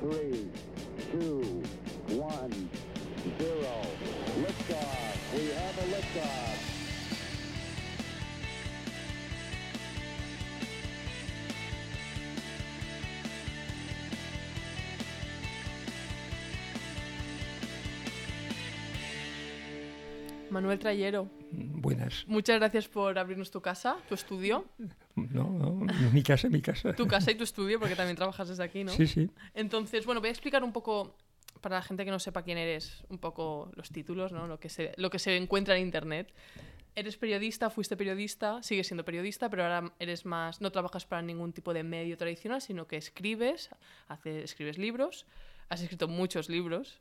[0.00, 0.48] three,
[1.12, 1.62] two,
[2.16, 2.70] one,
[3.38, 3.76] zero.
[4.42, 5.34] Liftoff.
[5.34, 6.58] We have a liftoff.
[20.50, 22.24] Manuel Trayero, Buenas.
[22.26, 24.64] muchas gracias por abrirnos tu casa, tu estudio,
[25.14, 25.77] No, no,
[26.12, 26.94] mi casa, mi casa.
[26.94, 28.92] tu casa y tu estudio, porque también trabajas desde aquí, ¿no?
[28.92, 29.30] Sí, sí.
[29.54, 31.16] Entonces, bueno, voy a explicar un poco,
[31.60, 34.46] para la gente que no sepa quién eres, un poco los títulos, ¿no?
[34.46, 36.32] Lo que se, lo que se encuentra en Internet.
[36.94, 41.52] Eres periodista, fuiste periodista, sigues siendo periodista, pero ahora eres más, no trabajas para ningún
[41.52, 43.70] tipo de medio tradicional, sino que escribes,
[44.24, 45.24] escribes libros,
[45.68, 47.00] has escrito muchos libros.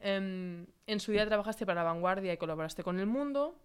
[0.00, 3.58] Em, en su día trabajaste para La Vanguardia y colaboraste con El Mundo.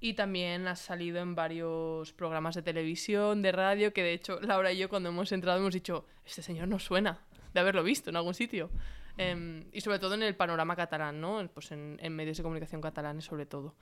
[0.00, 4.72] Y también has salido en varios programas de televisión, de radio, que de hecho Laura
[4.72, 7.20] y yo cuando hemos entrado hemos dicho, este señor no suena
[7.52, 8.70] de haberlo visto en algún sitio.
[9.16, 11.48] Em, y sobre todo en el panorama catalán, ¿no?
[11.52, 13.74] Pues en, en medios de comunicación catalanes sobre todo.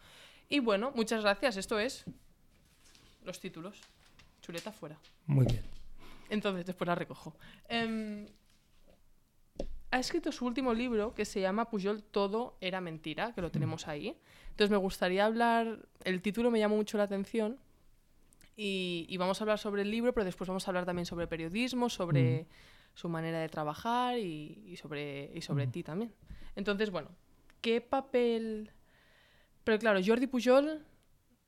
[0.49, 1.59] Y bueno, muchas gracias.
[1.59, 2.05] Esto es
[3.23, 3.81] los títulos.
[4.41, 4.97] Chuleta fuera.
[5.27, 5.63] Muy bien.
[6.31, 7.37] Entonces, después la recojo.
[7.69, 8.27] Em,
[9.91, 13.89] ha escrito su último libro que se llama Pujol Todo era mentira, que lo tenemos
[13.89, 14.17] ahí.
[14.57, 17.59] Entonces me gustaría hablar, el título me llamó mucho la atención
[18.57, 21.27] y, y vamos a hablar sobre el libro, pero después vamos a hablar también sobre
[21.27, 22.47] periodismo, sobre
[22.95, 26.15] su manera de trabajar y, y sobre, y sobre ti también.
[26.55, 27.11] Entonces, bueno,
[27.61, 28.71] ¿qué papel...
[29.63, 30.83] Pero claro, Jordi Pujol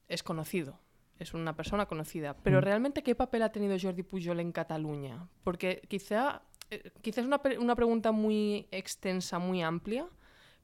[0.06, 0.78] es conocido,
[1.18, 2.64] es una persona conocida, pero Mm.
[2.64, 5.26] realmente ¿qué papel ha tenido Jordi Pujol en Cataluña?
[5.44, 10.06] Porque quizá, eh, quizá es una, una pregunta muy extensa, muy amplia,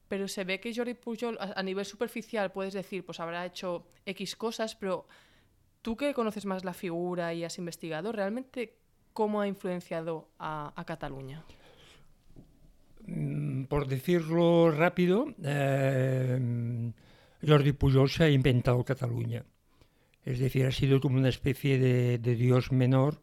[0.07, 4.35] pero se ve que Jordi Pujol a, nivel superficial puedes decir, pues habrá hecho X
[4.35, 5.07] cosas, pero
[5.81, 8.77] tú que conoces más la figura y has investigado, ¿realmente
[9.13, 11.43] cómo ha influenciado a, a Cataluña?
[13.07, 16.91] Mm, Por decirlo rápido, eh,
[17.45, 19.45] Jordi Pujol se ha inventado Cataluña.
[20.23, 23.21] Es decir, ha sido como una especie de, de dios menor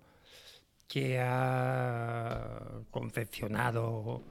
[0.87, 4.23] que ha confeccionado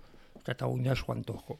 [0.43, 1.59] Cataluña a su antojo.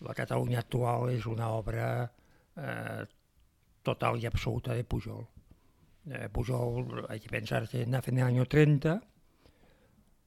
[0.00, 2.12] La Cataluña actual es una obra
[2.56, 3.06] eh,
[3.82, 5.26] total y absoluta de Pujol.
[6.10, 9.02] Eh, Pujol, hay que pensar que nace en el año 30,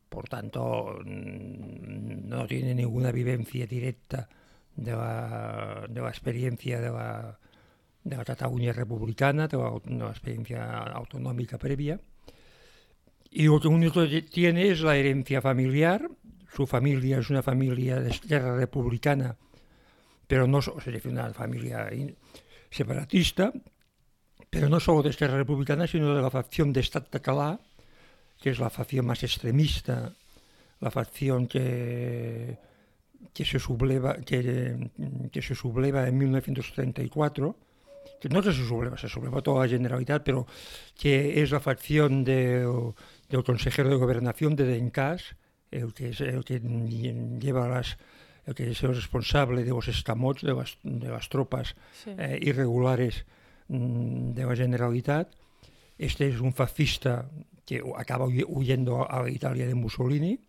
[0.09, 4.27] por tanto mm, no tiene ninguna vivencia directa
[4.75, 7.39] de la, de la experiencia de la,
[8.03, 11.99] de la Cataluña republicana, de la, de la experiencia autonómica previa.
[13.31, 16.09] Y lo que único que tiene es la herencia familiar.
[16.51, 19.37] Su familia es una familia de esquerra republicana,
[20.29, 21.89] pero no es decir, una familia
[22.69, 23.51] separatista,
[24.47, 27.57] pero no solo de esquerra republicana, sino de la facción de Estat català,
[28.37, 30.13] que es la facción más extremista,
[30.81, 32.59] la facción que,
[33.33, 34.91] que, se, subleva, que,
[35.31, 37.55] que se subleva en 1934,
[38.21, 40.45] que no que se subleva, se subleva toda la Generalitat, pero
[40.93, 42.93] que es la facción del,
[43.29, 45.35] del consejero de gobernación de Dencas,
[45.71, 47.97] el que es el que lleva las
[48.49, 52.11] el que es el responsable de los escamots, de las, de las tropas Sí.
[52.17, 53.25] eh, irregulares
[53.67, 55.31] mm, de la Generalitat.
[55.97, 57.29] Este es un fascista
[57.65, 60.39] que acaba huy- huyendo a la Italia de Mussolini.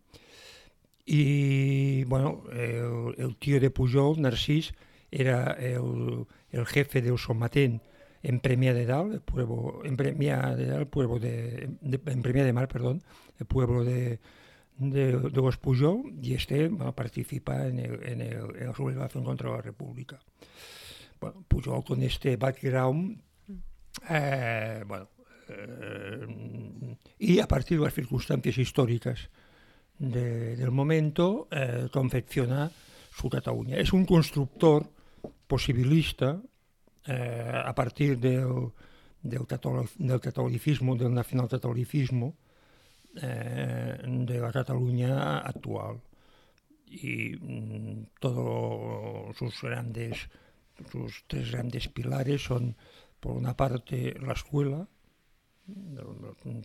[1.05, 4.73] Y bueno, el, el tío de Pujol, Narcís,
[5.11, 7.81] era el, el jefe del Somatén
[8.23, 12.45] en Premia de Dalt, el pueblo, en Premia de Dalt, pueblo de, de- en Premia
[12.45, 13.01] de Mar, perdón,
[13.39, 14.19] el pueblo de,
[14.77, 19.23] de, de los Pujol, y este bueno, participa en, el, en, el- en la sublevación
[19.23, 20.19] contra la República.
[21.19, 23.21] Bueno, Pujol con este background,
[24.09, 25.07] eh, bueno,
[25.49, 29.29] eh, y a partir de las circunstancias históricas
[29.99, 32.71] de- del momento, eh, confecciona
[33.15, 33.77] su Cataluña.
[33.77, 34.89] Es un constructor
[35.45, 36.41] posibilista
[37.05, 38.71] eh, a partir del,
[39.21, 42.35] del catolicismo, del nacionalcatolicismo
[43.21, 46.01] eh, de la Cataluña actual.
[46.85, 50.29] Y mm, todos sus grandes,
[50.91, 52.75] sus tres grandes pilares son,
[53.19, 54.87] por una parte, la escuela,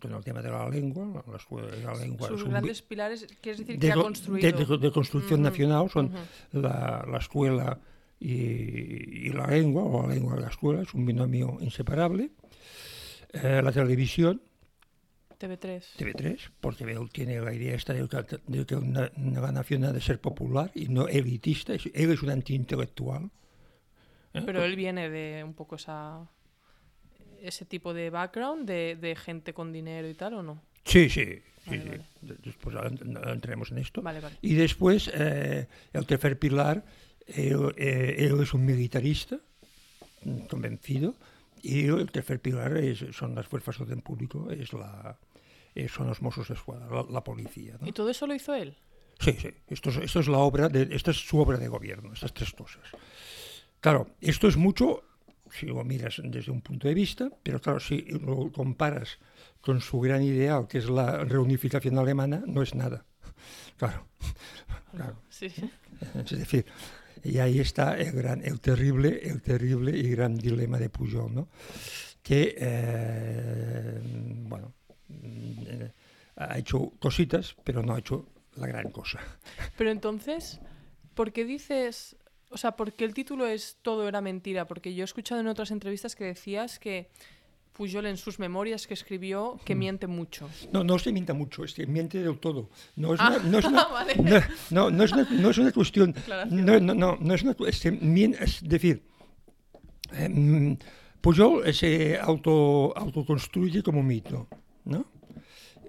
[0.00, 3.60] con el tema de la lengua, la escuela de la lengua Sus grandes pilares, quieres
[3.60, 4.50] decir de, que ha co- construido...
[4.58, 6.60] de- de- de construcción nacional son ujú.
[6.60, 7.78] la, la escuela
[8.18, 8.32] y,
[9.26, 12.30] y la lengua, o la lengua y la escuela, es un binomio inseparable.
[13.32, 14.40] Eh, la televisión,
[15.38, 15.82] TV3.
[15.98, 19.92] TV3, porque él tiene la idea esta de que, de que una, una nación ha
[19.92, 23.30] de ser popular y no elitista, él es un antiintelectual.
[24.34, 24.42] ¿eh?
[24.44, 26.26] Pero él viene de un poco esa
[27.42, 30.62] ese tipo de background de, de gente con dinero y tal, ¿o no?
[30.84, 31.24] Sí, sí,
[31.64, 31.88] Sí, Vale, sí.
[31.88, 32.04] vale.
[32.22, 32.76] De- Después
[33.26, 34.00] entraremos en esto.
[34.02, 34.20] Vale.
[34.40, 36.84] Y después, eh, el tercer pilar,
[37.26, 39.38] él, eh, él es un militarista
[40.48, 41.14] convencido,
[41.62, 45.18] y el tercer pilar es, son las fuerzas de orden público, es la,
[45.76, 47.76] eh, son los Mossos de Escuadra, la, la policía.
[47.80, 47.86] ¿no?
[47.86, 48.76] ¿Y todo eso lo hizo él?
[49.20, 52.12] Sí, sí, esto es, esto es la obra, de, esto es su obra de gobierno,
[52.12, 52.82] estas tres cosas.
[53.80, 55.04] Claro, esto es mucho
[55.50, 59.18] si lo miras desde un punto de vista, pero claro, si lo comparas
[59.60, 63.04] con su gran ideal, que es la reunificación alemana, no es nada.
[63.76, 64.06] Claro,
[64.90, 65.16] claro.
[65.28, 65.52] Sí.
[66.14, 66.64] Es decir,
[67.22, 71.48] y ahí está el gran, el terrible, el terrible y gran dilema de Pujol, ¿no?
[72.22, 74.00] Que, eh,
[74.48, 74.72] bueno,
[76.36, 78.26] ha hecho cositas, pero no ha hecho
[78.56, 79.20] la gran cosa.
[79.76, 80.60] Pero entonces,
[81.14, 82.16] ¿por qué dices,
[82.50, 84.66] o sea, por qué el título es Todo era mentira?
[84.66, 87.10] Porque yo he escuchado en otras entrevistas que decías que
[87.72, 90.48] Pujol en sus memorias que escribió que miente mucho.
[90.72, 92.70] No, no se mienta mucho, es que miente del todo.
[92.96, 93.84] No es Ah, una, no es una-
[95.72, 96.14] cuestión.
[96.50, 97.54] No, no, no, no es una
[98.32, 99.02] es, decir,
[100.12, 100.78] eh, mm,
[101.20, 104.48] Pujol se auto, autoconstruye como mito,
[104.86, 105.06] ¿no?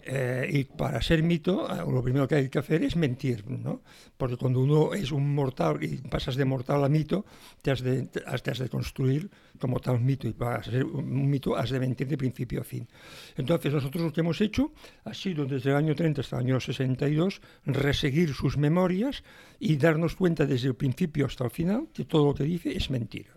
[0.09, 3.81] Eh, y para ser mito, eh, lo primero que hay que hacer es mentir, ¿no?
[4.15, 7.25] Porque cuando uno es un mortal y pasas de mortal a mito,
[7.61, 9.29] te has de, te has de construir
[9.59, 10.25] como tal mito.
[10.29, 12.87] Y para ser un mito has de mentir de principio a fin.
[13.35, 14.71] Entonces, nosotros lo que hemos hecho
[15.03, 19.23] ha sido desde el año 30 hasta el año 62 reseguir sus memorias
[19.59, 22.89] y darnos cuenta desde el principio hasta el final que todo lo que dice es
[22.89, 23.36] mentira.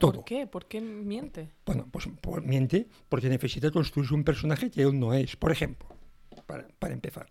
[0.00, 0.12] Todo.
[0.14, 0.46] ¿Por qué?
[0.48, 1.50] ¿Por qué miente?
[1.66, 5.36] Bueno, pues por- miente porque necesita construirse un personaje que él no es.
[5.36, 5.88] Por ejemplo,
[6.46, 7.28] para, para empezar,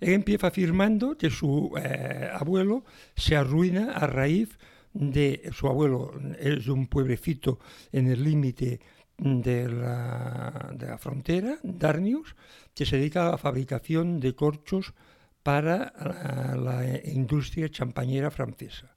[0.00, 2.84] él empieza afirmando que su eh, abuelo
[3.16, 4.58] se arruina a raíz
[4.94, 7.58] de su abuelo es de un pueblecito
[7.92, 8.80] en el límite
[9.18, 12.34] de la, de la frontera, Darnius,
[12.74, 14.94] que se dedica a la fabricación de corchos
[15.42, 18.95] para la, la industria champañera francesa.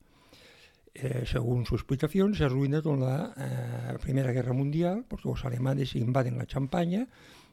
[1.01, 5.95] Eh, según su explicación, se arruina con la eh, Primera Guerra Mundial, porque los alemanes
[5.95, 7.07] invaden la Champaña.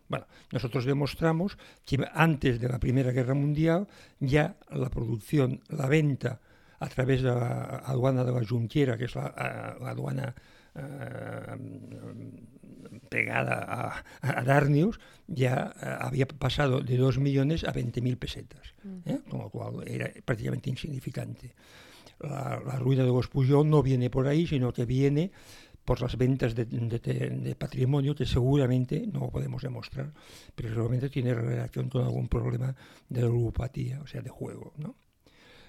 [0.09, 3.87] Bueno, nosotros demostramos que antes de la Primera Guerra Mundial
[4.19, 6.41] ya la producción, la venta
[6.81, 10.35] a través de la aduana de la Junquera, que es la, eh, la aduana
[10.75, 11.57] eh,
[13.09, 19.21] pegada a, a Darnius, ya eh, había pasado de 2 millones a 20.000 pesetas, ¿eh?
[19.29, 21.55] con lo cual era prácticamente insignificante
[22.21, 25.31] la, ruina de los Pujol no viene por ahí, sino que viene
[25.85, 30.13] por las ventas de, patrimonio que seguramente no podemos demostrar,
[30.55, 32.75] pero seguramente tiene relación con algún problema
[33.09, 34.97] de ludopatía, o sea, de juego, ¿no?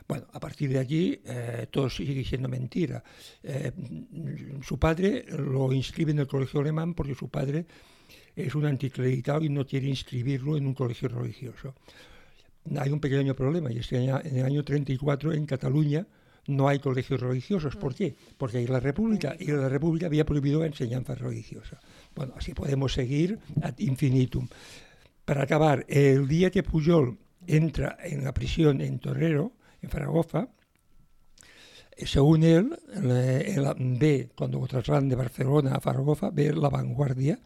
[0.07, 3.03] Bueno, a partir de aquí eh, todo sigue siendo mentira.
[3.43, 3.73] Eh,
[4.63, 7.65] su padre lo inscribe en el colegio alemán porque su padre
[8.33, 11.75] es un anticlerical y no quiere inscribirlo en un colegio religioso.
[12.77, 16.07] Hay un pequeño problema y es que en el año 34 en Cataluña
[16.47, 17.75] no hay colegios religiosos.
[17.75, 18.15] ¿Por qué?
[18.37, 21.79] Porque hay la República y la República había prohibido la enseñanza religiosa.
[22.15, 24.47] Bueno, así podemos seguir ad infinitum.
[25.25, 29.51] Para acabar, el día que Pujol entra en la prisión en Torrero,
[29.81, 30.49] en Zaragoza,
[32.05, 37.39] según él, ve, cuando trasladan de Barcelona a Zaragoza, ve la vanguardia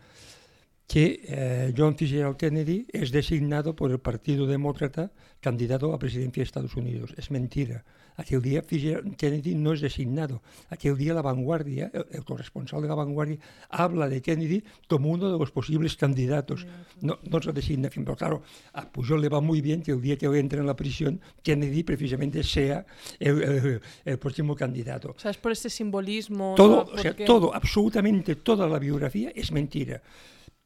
[0.91, 5.09] que eh, John Fitzgerald Kennedy es designado por el Partido Demócrata
[5.39, 7.13] candidato a presidencia de Estados Unidos.
[7.15, 7.85] Es mentira.
[8.17, 10.41] Aquel día Fitzgerald Kennedy no es designado.
[10.69, 13.37] Aquel día la vanguardia, el, el, corresponsal de la vanguardia,
[13.69, 16.67] habla de Kennedy como uno de los posibles candidatos.
[16.99, 20.01] No, no es la designación, pero claro, a Pujol le va muy bien que el
[20.01, 22.85] día que él entre en la prisión, Kennedy precisamente sea
[23.17, 25.15] el, el, el próximo candidato.
[25.15, 26.53] O sea, es por ese simbolismo.
[26.57, 26.93] Todo, ¿no?
[26.93, 30.01] o sea, todo, absolutamente toda la biografía es mentira.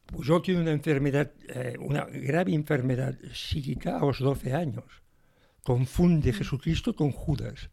[0.06, 4.86] Pujol tiene una enfermedad, eh, una grave enfermedad psíquica a los 12 años.
[5.64, 7.70] Confunde Jesucristo con Judas.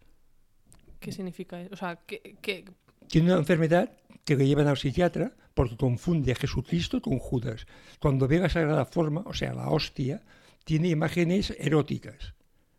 [0.99, 1.75] ¿Qué significa eso?
[1.75, 2.65] O sea, que, que-
[3.09, 3.93] Tiene una enfermedad
[4.25, 7.67] que le llevan al psiquiatra porque confunde a Jesucristo con Judas.
[8.01, 10.23] Cuando ve la Sagrada Forma, o sea, la hostia,
[10.65, 12.35] tiene imágenes eróticas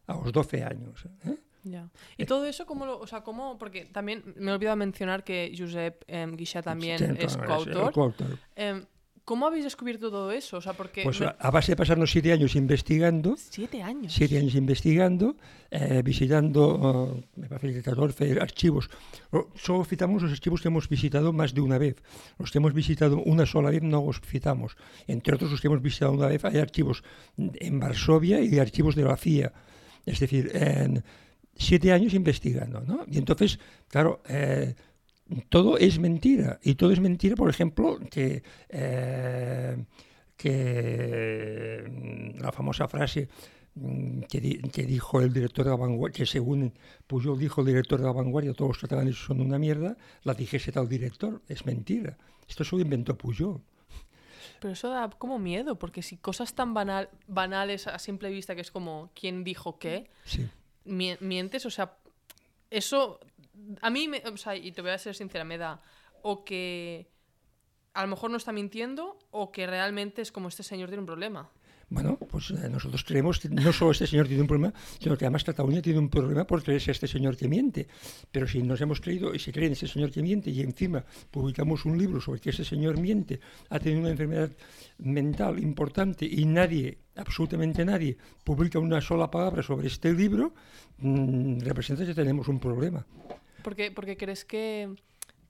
[0.08, 1.06] a los 12 años.
[1.26, 1.38] ¿eh?
[1.64, 1.90] ya.
[2.18, 5.54] Y todo eso, ¿cómo lo, o sea, cómo, porque también me he olvidado mencionar que
[5.58, 6.28] Josep eh,
[6.64, 8.40] también Sí, es coautor.
[8.56, 8.86] Em,
[9.26, 10.58] ¿Cómo habéis descubierto todo eso?
[10.58, 14.12] O sea, porque Pues a, a base de pasarnos siete años investigando, siete años.
[14.14, 15.38] siete años investigando,
[15.72, 18.90] eh, visitando, eh, me parece que 14 archivos.
[19.32, 21.96] O- Solo citamos los archivos que hemos visitado más de una vez.
[22.38, 24.76] Los que hemos visitado una sola vez no los citamos.
[25.08, 27.02] Entre otros, los que hemos visitado una vez, hay archivos
[27.38, 29.54] en Varsovia y archivos de la CIA.
[30.06, 31.02] Es decir, en
[31.56, 32.82] siete años investigando.
[32.82, 33.06] ¿no?
[33.08, 34.76] Y entonces, claro, eh,
[35.50, 36.60] todo es mentira.
[36.64, 39.84] Y todo es mentira, por ejemplo, que, eh,
[40.38, 43.30] que mm, la famosa frase
[43.76, 46.74] mm, que, di- que dijo el director de la vanguardia, que según
[47.08, 50.72] Pujol dijo el director de la vanguardia, todos los catalanes son una mierda, la dijese
[50.72, 51.42] tal director.
[51.48, 52.18] Es mentira.
[52.48, 53.62] Esto solo inventó Pujol.
[54.60, 58.62] Pero eso da como miedo, porque si cosas tan banal, banales a simple vista, que
[58.62, 60.48] es como quién dijo qué, Sí.
[60.86, 61.98] mie- mientes, o sea,
[62.70, 63.20] eso
[63.82, 65.82] a mí, me- o sea, y te voy a ser sincera, me da
[66.22, 67.10] o que
[67.94, 71.06] a lo mejor no está mintiendo o que realmente es como este señor tiene un
[71.06, 71.50] problema.
[71.90, 75.26] Bueno, pues eh, nosotros creemos que no solo este señor tiene un problema, sino que
[75.26, 77.88] además Cataluña tiene un problema por creerse a este señor que miente.
[78.32, 81.06] Pero si nos hemos creído y se cree en ese señor que miente y encima
[81.30, 83.40] publicamos un libro sobre que ese señor miente,
[83.70, 84.50] ha tenido una enfermedad
[84.98, 90.56] mental importante y nadie, absolutamente nadie, publica una sola palabra sobre este libro,
[90.98, 93.06] mm, representa que tenemos un problema.
[93.64, 94.94] Porque, porque crees que,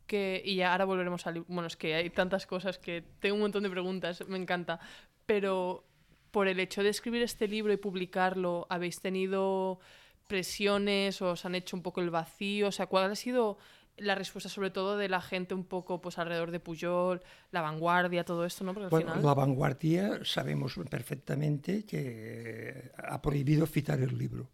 [0.07, 0.41] que.
[0.45, 1.41] Y ya ahora volveremos al.
[1.41, 4.79] Bueno, es que hay tantas cosas que tengo un montón de preguntas, me encanta.
[5.25, 5.83] Pero
[6.31, 9.79] por el hecho de escribir este libro y publicarlo, ¿habéis tenido
[10.27, 12.69] presiones o os han hecho un poco el vacío?
[12.69, 13.57] O sea, ¿cuál ha sido
[13.97, 18.23] la respuesta, sobre todo de la gente un poco pues alrededor de Puyol, la vanguardia,
[18.23, 18.73] todo esto, ¿no?
[18.73, 19.25] Porque al Bueno, final.
[19.25, 24.49] la vanguardia sabemos perfectamente que ha prohibido citar el libro.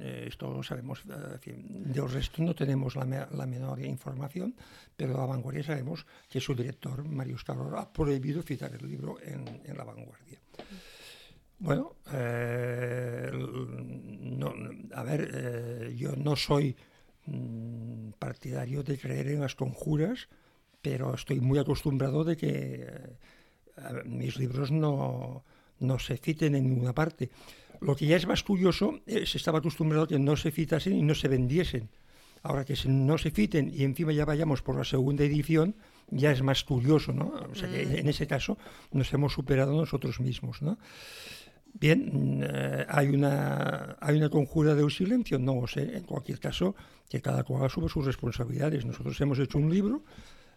[0.00, 1.02] Eh, esto lo sabemos.
[1.08, 4.54] eh, fin, del resto no tenemos la, me- la menor información,
[4.96, 9.44] pero la vanguardia sabemos que su director, Mario Calor, ha prohibido citar el libro en,
[9.76, 10.38] la vanguardia.
[11.58, 13.30] Bueno, eh,
[14.94, 16.76] a ver, eh, yo no soy
[17.26, 20.28] mm, partidario de creer en las conjuras,
[20.80, 22.86] pero estoy muy acostumbrado de que
[24.04, 25.44] mis libros no,
[25.80, 27.30] no se citen en ninguna parte.
[27.80, 30.96] Lo que ya es más curioso, eh, se estaba acostumbrado a que no se citasen
[30.96, 31.88] y no se vendiesen.
[32.42, 35.74] Ahora que no se citen y encima ya vayamos por la segunda edición,
[36.10, 37.32] ya es más curioso, ¿no?
[37.50, 38.58] O sea que en ese caso
[38.92, 40.78] nos hemos superado nosotros mismos, ¿no?
[41.74, 45.38] Bien, mm, eh, ¿hay, una, ¿hay una conjura del silencio?
[45.38, 45.96] No sé.
[45.96, 46.74] En cualquier caso,
[47.08, 48.84] que cada cual asume sus responsabilidades.
[48.84, 50.04] Nosotros hemos hecho un libro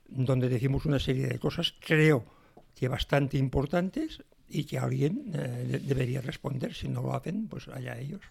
[0.07, 2.25] donde decimos una serie de cosas, creo
[2.75, 6.73] que bastante importantes, y que alguien eh, de- debería responder.
[6.73, 8.21] Si no lo hacen, pues allá ellos.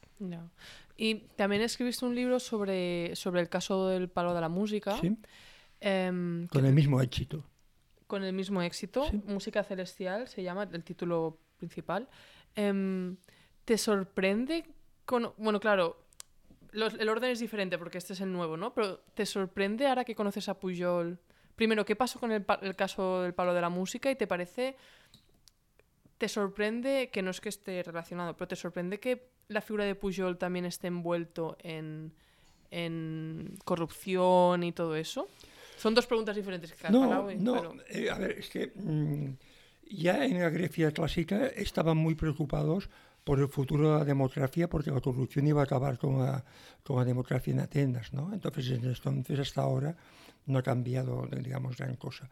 [0.97, 4.99] Y también escribiste un libro sobre, sobre el caso del palo de la música.
[5.00, 5.17] ¿sí?
[5.81, 7.45] em, Con el mismo éxito.
[8.07, 9.05] con el mismo éxito.
[9.11, 9.21] Sí.
[9.27, 12.09] Música Celestial se llama el título principal.
[12.55, 13.17] Em,
[13.65, 14.65] ¿Te sorprende?
[15.05, 15.33] Con...
[15.39, 16.05] Bueno, claro,
[16.73, 18.75] los- el orden es diferente porque este es el nuevo, ¿no?
[18.75, 21.19] Pero ¿te sorprende ahora que conoces a Pujol?
[21.57, 24.11] Primero, ¿qué pasó con el, el caso del palo de la música?
[24.11, 24.77] ¿Y te parece...
[26.21, 29.95] ¿Te sorprende, que no es que esté relacionado, pero te sorprende que la figura de
[29.95, 32.12] Pujol también esté envuelto en,
[32.71, 35.29] en corrupción y todo eso?
[35.79, 36.75] Son dos preguntas diferentes.
[36.75, 39.33] que No, no, pero- eh, a ver, es que mm,
[39.93, 42.91] ya en la Grecia clásica estaban muy preocupados
[43.25, 46.45] por el futuro de la democracia, porque la corrupción iba a acabar con la,
[46.85, 48.31] con la democracia en Atenas, ¿no?
[48.35, 49.97] Entonces, desde entonces hasta ahora
[50.45, 52.29] no ha cambiado, digamos, gran cosa.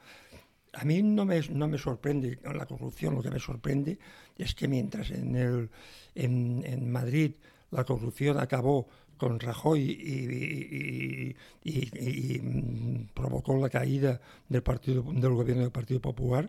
[0.73, 3.99] A mí no me, no me sorprende la corrupción, lo que me sorprende
[4.37, 5.71] es que mientras en, el,
[6.15, 7.33] en, en Madrid
[7.71, 11.35] la corrupción acabó con Rajoy y,
[11.65, 16.49] y- mm, provocó la caída del, partido, del gobierno del Partido Popular,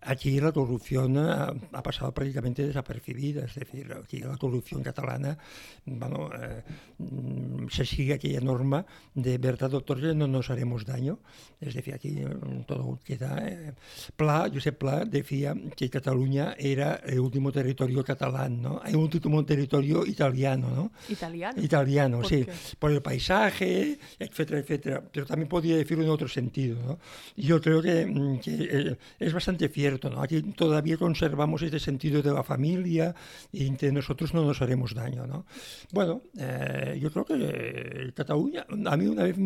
[0.00, 3.44] aquí la corrupción ha, ha pasado prácticamente desapercibida.
[3.44, 5.36] Es decir, aquí la corrupción catalana,
[5.84, 6.62] bueno, eh,
[7.70, 8.84] se sigue aquella norma
[9.14, 11.18] de verdad, doctor, que no nos haremos daño.
[11.60, 13.38] Es decir, aquí mm, todo queda.
[13.48, 13.72] eh,
[14.16, 18.82] Pla, Josep Pla decía que Cataluña era el último territorio catalán, ¿no?
[18.84, 20.92] El último territorio italiano, ¿no?
[21.08, 21.62] Italiano.
[21.62, 22.52] Italiano, ¿Por sí, qué?
[22.78, 25.02] por el paisaje, etcétera, etcétera.
[25.12, 26.98] Pero también podría decirlo en otro sentido, ¿no?
[27.36, 30.20] Yo creo que, mm, que, eh, es bastante cierto, ¿no?
[30.20, 33.14] Aquí todavía conservamos este sentido de la familia
[33.52, 35.46] y entre nosotros no nos haremos daño, ¿no?
[35.92, 39.36] Bueno, eh, yo creo que eh, Cataluña, a mí una vez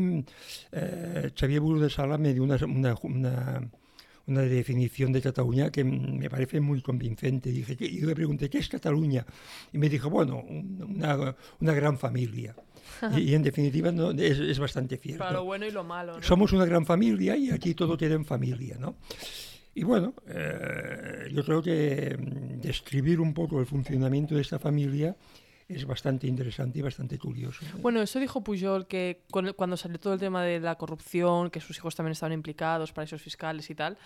[0.73, 3.71] eh, Xavier Buru de Sala me dio una, una, una-
[4.27, 7.51] una definición de Cataluña que me parece muy convincente.
[7.51, 9.27] Dije, que- yo le pregunté, ¿qué es Cataluña?
[9.73, 12.55] Y me dijo, bueno, un- una, una gran familia.
[13.17, 15.19] Y, y en definitiva no, es, es bastante cierto.
[15.25, 16.23] Para lo bueno y lo malo, ¿no?
[16.23, 18.95] Somos una gran familia y aquí todo queda en familia, ¿no?
[19.75, 25.17] Y bueno, eh, yo creo que mm, describir un poco el funcionamiento de esta familia
[25.69, 27.65] es bastante interesante y bastante curioso.
[27.77, 27.79] ¿no?
[27.81, 31.77] Bueno, eso dijo Pujol, que cuando salió todo el tema de la corrupción, que sus
[31.79, 33.97] hijos también estaban implicados, paraísos fiscales y tal,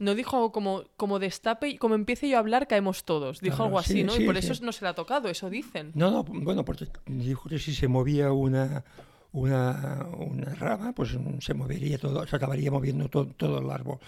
[0.00, 3.40] no dijo algo como, como destape y como empiece yo a hablar, caemos todos.
[3.40, 4.16] Dijo Claro, algo así, sí, ¿no?
[4.16, 4.48] sí, y por sí.
[4.50, 5.92] eso no se le ha tocado, eso dicen.
[5.94, 8.84] No, no, bueno, porque dijo que si se movía una,
[9.32, 13.98] una, una rama, pues se movería todo, se acabaría moviendo to- todo el árbol.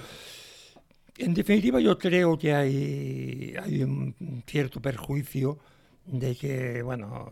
[1.19, 4.15] En definitiva, yo creo que hay, hay un
[4.47, 5.59] cierto perjuicio
[6.07, 7.29] de que, bueno,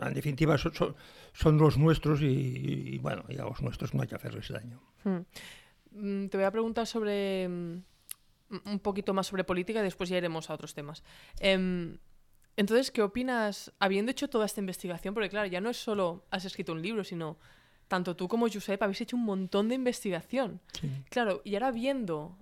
[0.00, 4.48] en definitiva son, los nuestros y, bueno, y a los nuestros no hay que hacerles
[4.48, 4.80] daño.
[5.90, 7.82] Mm, Te voy a preguntar sobre mm,
[8.66, 11.02] un poquito más sobre política y después ya iremos a otros temas.
[11.40, 11.98] Em,
[12.56, 15.14] entonces, ¿qué opinas, habiendo hecho toda esta investigación?
[15.14, 17.38] Porque claro, ya no es solo has escrito un libro, sino
[17.88, 20.60] tanto tú como Josep habéis hecho un montón de investigación.
[21.10, 22.36] Claro, y ahora viendo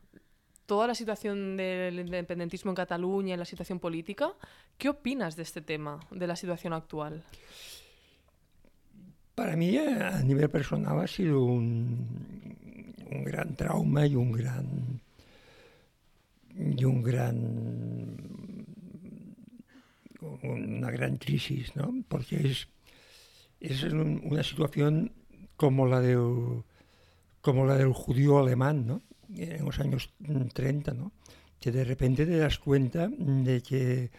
[0.67, 4.33] toda la situación del independentismo en Cataluña y la situación política,
[4.79, 7.23] ¿qué opinas de este tema, de la situación actual?
[9.37, 15.01] Para mí, eh, a nivel personal, ha sido un, un gran trauma y un gran
[16.59, 18.17] y un gran
[20.43, 21.95] una gran crisis, ¿no?
[22.09, 22.69] Porque es,
[23.61, 25.13] es un- una situación
[25.57, 26.63] como la del
[27.41, 29.03] como la del judío alemán, ¿no?
[29.35, 30.13] En los años
[30.53, 31.13] 30, ¿no?
[31.61, 34.11] Que de repente te das cuenta de que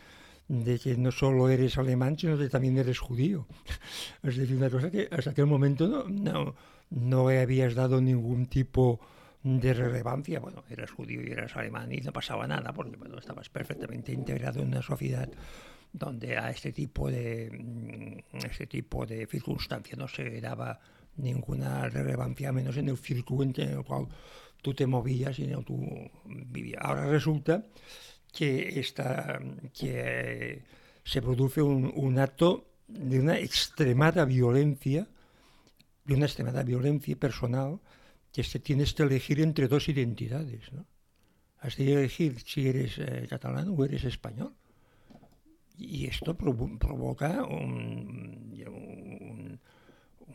[0.47, 3.47] de que no solo eres alemán, sino que también eres judío.
[4.23, 6.55] Es decir, una cosa que hasta aquel momento no, no,
[6.89, 8.99] no habías dado ningún tipo
[9.43, 10.39] de relevancia.
[10.39, 14.61] Bueno, eras judío y eras alemán y no pasaba nada, porque bueno, estabas perfectamente integrado
[14.61, 15.29] en una sociedad
[15.91, 20.79] donde a este tipo de mm, este tipo de circunstancias no se daba
[21.17, 24.07] ninguna relevancia, menos en el círculo en el cual
[24.61, 25.77] tú te movías y en el tú
[26.25, 26.81] vivías.
[26.83, 27.65] Ahora resulta
[28.31, 29.39] que, esta,
[29.73, 30.63] que
[31.03, 35.07] se produce un, acto de una extremada violencia,
[36.05, 37.79] de una extremada violencia personal,
[38.31, 40.71] que es que tienes que elegir entre dos identidades.
[40.71, 40.85] ¿no?
[41.59, 44.53] Has de elegir si eres eh, catalán o eres español.
[45.77, 48.46] Y esto provo- provoca un-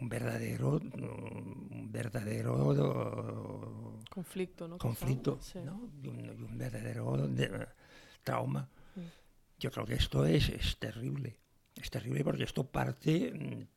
[0.02, 4.78] un verdadero, un verdadero Conflicto, ¿no?
[4.78, 5.38] conflicto.
[5.40, 5.58] Sí.
[5.64, 5.88] ¿no?
[6.02, 7.66] y, un, y un verdadero de-
[8.22, 8.68] trauma.
[8.94, 9.00] Mm.
[9.58, 11.38] Yo creo que esto es, es terrible.
[11.74, 13.32] Es terrible porque esto parte,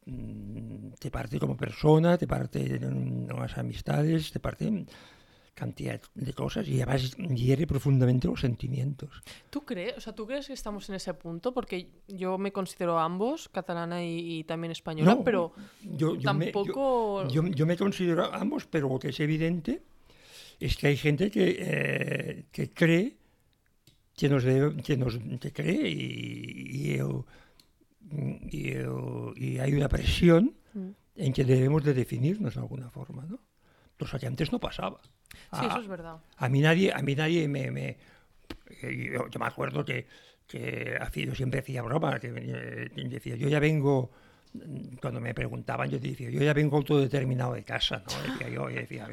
[0.06, 4.86] mm, te parte como persona, te parte en las amistades, te parte
[5.56, 9.10] cantidad de cosas y además hiere profundamente los sentimientos.
[9.50, 11.54] ¿Tú crees, o sea, ¿tú crees que estamos en ese punto?
[11.54, 16.48] Porque yo me considero ambos, catalana y, y también española, No, pero Yo, yo me-
[16.48, 17.28] yo- tampoco...
[17.30, 19.82] yo, yo me considero ambos, pero lo que es evidente
[20.60, 23.15] es que hay gente que, eh, que cree
[24.15, 27.24] que nos que nos que cree y, y, el-
[28.52, 30.89] y el- y hay una presión Mm.
[31.15, 33.39] en que debemos de definirnos de alguna forma, ¿no?
[33.97, 34.99] Cosa que antes no pasaba.
[35.01, 36.17] Sí, eso A- es verdad.
[36.38, 37.71] a mí nadie, a mí nadie me...
[37.71, 37.97] me-
[38.81, 40.08] eh, yo, yo me acuerdo que,
[40.47, 44.12] que hacía- yo siempre hacía broma, que eh, decía, yo ya vengo,
[45.01, 48.31] cuando me preguntaban, yo decía, yo ya vengo autodeterminado de casa, ¿no?
[48.34, 49.08] Decía yo, y decía, a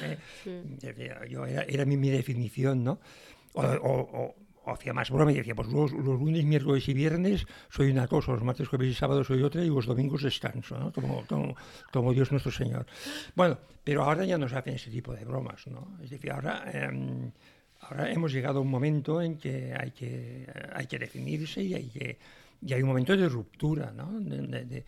[0.00, 0.60] sé, Sí.
[0.86, 3.00] decía yo, era, era mi, mi definición, ¿no?
[3.54, 6.94] O, o- o- o hacía más broma y decía, pues los, los lunes, miércoles y
[6.94, 10.78] viernes soy una cosa, los martes, jueves y sábados soy otra y los domingos descanso,
[10.78, 10.92] ¿no?
[10.92, 11.56] Como, como,
[11.92, 12.86] como Dios nuestro Señor.
[13.34, 15.96] Bueno, pero ahora ya no se hacen ese tipo de bromas, ¿no?
[16.02, 17.32] Es decir, ahora, em,
[17.80, 21.88] ahora hemos llegado a un momento en que hay que, hay que definirse y hay,
[21.88, 22.18] que,
[22.64, 24.20] y hay un momento de ruptura, ¿no?
[24.20, 24.84] De- de- de-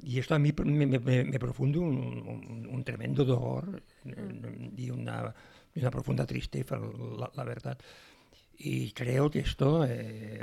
[0.00, 5.34] y esto a mí me, me, me- un, un- un tremendo dolor eh, y una,
[5.74, 7.76] una profunda tristeza, la, la verdad.
[8.60, 10.42] Y creo que esto, eh,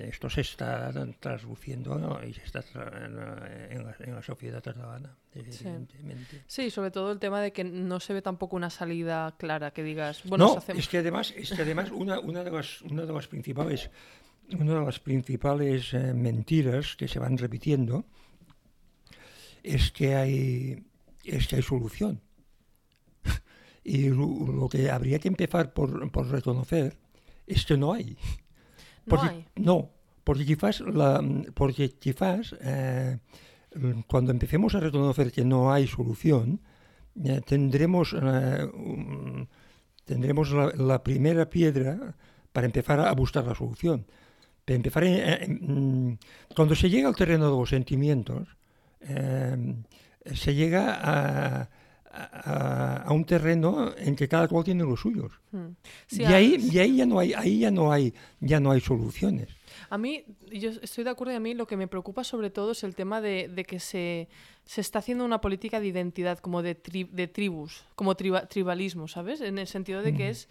[0.00, 2.22] esto se está trasluciendo ¿no?
[2.22, 6.42] y se está tra- en, la- en la, en la sociedad catalana, evidentemente.
[6.46, 9.82] Sí, sobre todo el tema de que no se ve tampoco una salida clara, que
[9.82, 10.78] digas, bueno, no, hacemos...
[10.82, 13.90] es que además, es que además una, una, de las, una de las principales,
[14.52, 18.04] una de las principales eh, mentiras que se van repitiendo
[19.62, 20.84] es que hay,
[21.24, 22.20] es que hay solución.
[23.84, 26.98] y lo, lo que habría que empezar por, por reconocer
[27.48, 28.16] es que no hay.
[29.06, 29.46] No Porque- hay.
[29.56, 29.90] No,
[30.24, 31.22] porque quizás, la,
[31.54, 33.18] porque quizás eh,
[34.06, 36.60] cuando empecemos a reconocer que no hay solución,
[37.24, 39.48] eh, tendremos, eh, un-
[40.04, 42.14] tendremos la, la primera piedra
[42.52, 44.06] para empezar a buscar la solución.
[44.64, 46.12] Para empezar, mm,
[46.54, 48.48] cuando se llega al terreno de los sentimientos,
[50.34, 51.70] se llega a,
[52.24, 55.32] a- a un terreno en que cada cual tiene los suyos.
[55.52, 55.66] Mm.
[56.06, 58.70] Sí, y, a- ahí, y ahí ya no hay, ahí ya no hay, ya no
[58.72, 59.48] hay soluciones.
[59.90, 62.72] A mí, yo estoy de acuerdo y a mí lo que me preocupa sobre todo
[62.72, 64.28] es el tema de, de que se,
[64.64, 69.08] se está haciendo una política de identidad, como de, tri- de tribus, como triba- tribalismo,
[69.08, 69.40] ¿sabes?
[69.40, 70.48] En el sentido de que es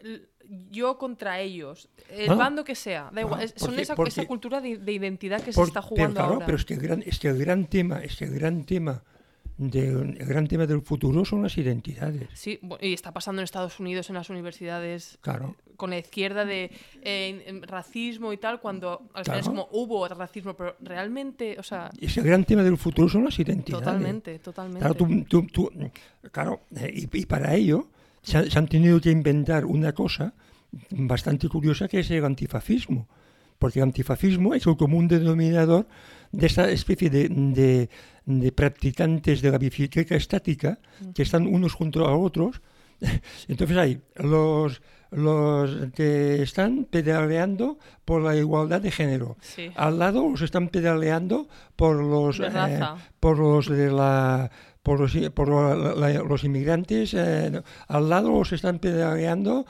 [0.00, 0.22] l-
[0.70, 2.34] yo contra ellos, el Ah.
[2.34, 5.40] bando que sea, da igual, Ah, es- son esa, porque- esa cultura de, de identidad
[5.42, 6.46] que se está pero jugando claro, ahora.
[6.46, 9.02] pero es que el gran, es que el gran tema, es que el gran tema
[9.58, 12.28] de, el gran tema del futuro son las identidades.
[12.34, 15.56] Sí, y está pasando en Estados Unidos en las universidades Claro.
[15.76, 16.70] con la izquierda de
[17.02, 19.66] eh, racismo y tal, cuando al final es Claro.
[19.66, 23.84] como hubo racismo, pero realmente, o sea, Ese gran tema del futuro son las identidades.
[23.84, 24.80] totalmente, totalmente.
[24.80, 25.70] Claro, tú- tú- tú-
[26.30, 27.88] claro, eh, y, y para ello
[28.22, 30.34] se, han- se han tenido que inventar una cosa
[30.90, 33.08] bastante curiosa que es el antifascismo.
[33.58, 35.86] Porque el antifascismo es el común denominador
[36.30, 37.88] de esa especie de, de-
[38.26, 40.78] de practicantes de la bicicleta estática
[41.14, 42.60] que están unos junto a otros.
[43.48, 49.36] Entonces hay los, los que están pedaleando por la igualdad de género.
[49.40, 49.70] Sí.
[49.76, 52.50] Al lado los están pedaleando por los De eh,
[53.20, 54.50] por los de la
[54.82, 59.66] por los, por la- la- los inmigrantes eh, al lado los están pedaleando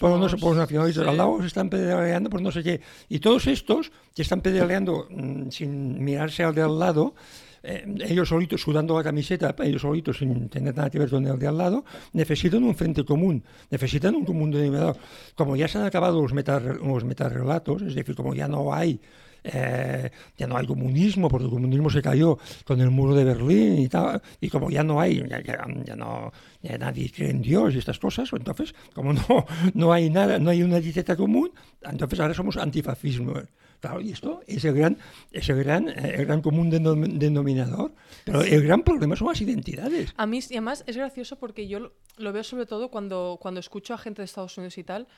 [0.00, 2.80] por, no sé, por los nacionalistas, al lado los están pedaleando por no sé qué.
[3.08, 7.14] Y todos estos que están pedaleando mm, sin mirarse al de al lado,
[7.62, 11.38] eh, ellos solitos sudando la camiseta, ellos solitos sin tener nada que ver con el
[11.38, 14.96] de al lado, necesitan un frente común, necesitan un común denominador.
[15.34, 19.00] Como ya se han acabado los, meta, los metarrelatos, es decir, como ya no hay
[19.42, 23.78] eh, ya no hay comunismo, porque el comunismo se cayó con el muro de Berlín
[23.78, 26.32] y tal, y como ya no hay, ya, no,
[26.78, 30.62] nadie cree en Dios y estas cosas, entonces, como no, no hay nada, no hay
[30.62, 33.34] una dieta común, entonces ahora somos antifascismo.
[33.80, 34.98] Claro, y esto es el gran,
[35.32, 37.94] es el gran, eh, el gran común denom- denominador.
[38.24, 40.12] Pero el gran problema son las identidades.
[40.16, 43.94] A mí, y además, es gracioso porque yo lo, veo sobre todo cuando, cuando escucho
[43.94, 45.08] a gente de Estados Unidos y tal,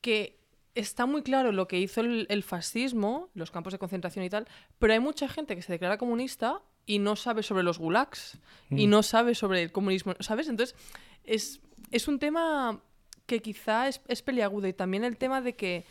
[0.00, 0.38] que
[0.74, 4.46] está muy claro lo que hizo el, el fascismo, los campos de concentración y tal,
[4.78, 8.38] pero hay mucha gente que se declara comunista y no sabe sobre los gulags
[8.70, 8.90] y Mm.
[8.90, 10.48] no sabe sobre el comunismo, ¿sabes?
[10.48, 10.76] Entonces,
[11.24, 12.80] es, es un tema
[13.26, 15.84] que quizá es, es peliagudo y también el tema de que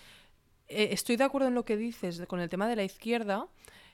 [0.69, 3.47] eh, estoy de acuerdo en lo que dices con el tema de la izquierda.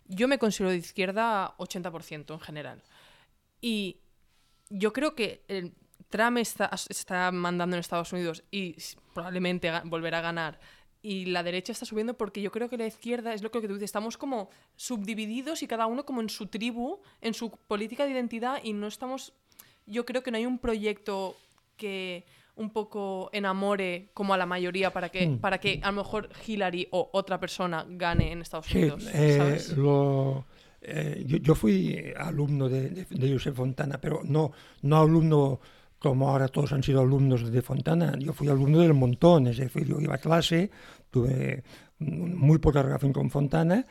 [0.07, 2.83] Yo me considero de izquierda 80% en general.
[3.61, 3.97] Y
[4.69, 5.73] yo creo que el
[6.09, 8.75] Trump está, está mandando en Estados Unidos y
[9.13, 10.59] probablemente volverá a ganar.
[11.01, 13.73] Y la derecha está subiendo porque yo creo que la izquierda es lo que tú
[13.73, 13.83] dices.
[13.83, 18.59] Estamos como subdivididos y cada uno como en su tribu, en su política de identidad
[18.63, 19.33] y no estamos...
[19.85, 21.37] Yo creo que no hay un proyecto
[21.77, 22.25] que
[22.57, 25.37] un poco enamore como a la mayoría para que, Mm.
[25.39, 29.09] para que a lo mejor Hillary o otra persona gane en Estados Sí, Unidos.
[29.13, 29.77] eh, ¿sabes?
[29.77, 30.45] lo,
[30.81, 34.51] eh, yo, yo fui alumno de, de, de Josep Fontana, pero no,
[34.83, 35.59] no alumno
[35.99, 38.13] como ahora todos han sido alumnos de Fontana.
[38.19, 40.69] Yo fui alumno del montón, es decir, yo iba a clase,
[41.09, 41.63] tuve
[41.97, 43.85] muy poca relación con Fontana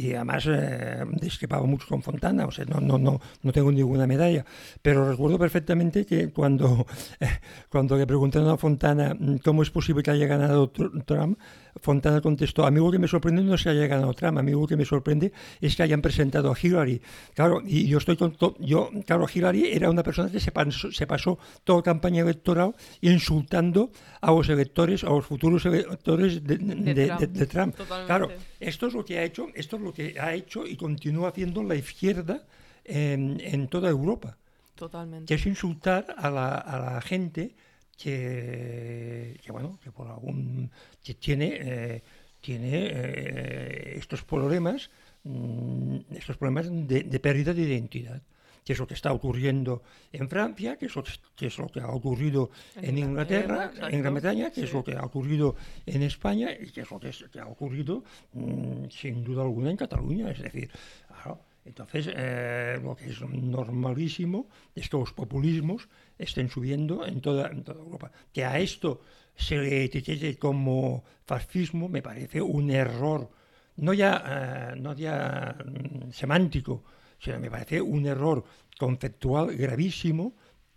[0.00, 4.06] y además eh, discrepaba mucho con Fontana, o sea, no, no, no, no tengo ninguna
[4.06, 4.44] medalla.
[4.80, 6.86] Pero recuerdo perfectamente que cuando,
[7.70, 11.38] cuando le preguntaron a Fontana mm, cómo es posible que haya ganado Tr- Trump,
[11.80, 14.42] Fontana contestó, a mí lo que me sorprende no es que haya ganado Trump, a
[14.42, 17.00] mí lo que me sorprende es que hayan presentado a Hillary.
[17.34, 21.06] Claro, y yo estoy con yo, claro, Hillary era una persona que se pasó, se
[21.06, 27.06] pasó toda campaña electoral insultando a los electores, a los futuros electores de, de- de-
[27.06, 27.20] Trump.
[27.20, 27.76] de Trump.
[27.76, 28.06] Totalmente.
[28.06, 28.28] Claro,
[28.60, 31.62] esto es lo que ha hecho, esto es lo que ha hecho y continúa haciendo
[31.62, 32.44] la izquierda
[32.84, 34.36] en, en toda Europa,
[34.74, 35.26] Totalmente.
[35.26, 37.54] que es insultar a la, a la gente
[37.96, 40.70] que, que, bueno, que por algún
[41.02, 42.02] que tiene eh,
[42.40, 44.90] tiene eh, estos problemas,
[45.24, 48.22] mm, estos problemas de, de pérdida de identidad
[48.68, 51.68] que es lo que está ocurriendo en Francia, que es lo que, que es lo
[51.68, 54.76] que ha ocurrido en, En Inglaterra, Inglaterra, en Gran Bretaña, que es sí.
[54.76, 58.04] lo que ha ocurrido en España y que es lo que, es- que ha ocurrido
[58.34, 60.30] mm, sin duda alguna en Cataluña.
[60.30, 60.70] Es decir,
[61.06, 67.48] claro, entonces eh, lo que es normalísimo es que los populismos estén subiendo en toda,
[67.48, 68.12] en toda Europa.
[68.34, 69.00] Que a esto
[69.34, 73.30] se le etiquete como fascismo me parece un error,
[73.76, 76.84] no ya, eh, no ya mm, semántico,
[77.18, 78.44] sino me parece un error
[78.78, 80.34] conceptual gravísimo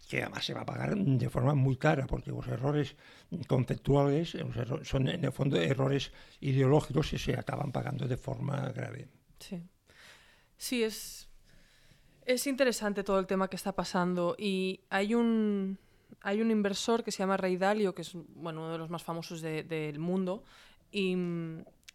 [0.09, 2.97] que además se va a pagar de forma muy cara, porque los errores
[3.47, 4.35] conceptuales
[4.83, 9.07] son en el fondo errores ideológicos y se acaban pagando de forma grave.
[9.39, 9.63] Sí.
[10.57, 11.29] Sí, es,
[12.25, 15.77] es interesante todo el tema que está pasando y hay un,
[16.21, 19.03] hay un inversor que se llama Ray Dalio, que es bueno, uno de los más
[19.03, 20.43] famosos de- del mundo,
[20.91, 21.15] y,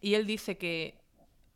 [0.01, 0.97] y él dice que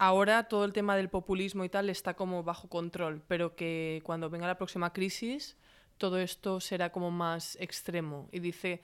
[0.01, 4.31] ahora todo el tema del populismo y tal está como bajo control, pero que cuando
[4.31, 5.55] venga la próxima crisis
[5.99, 8.81] todo esto será como más extremo y dice,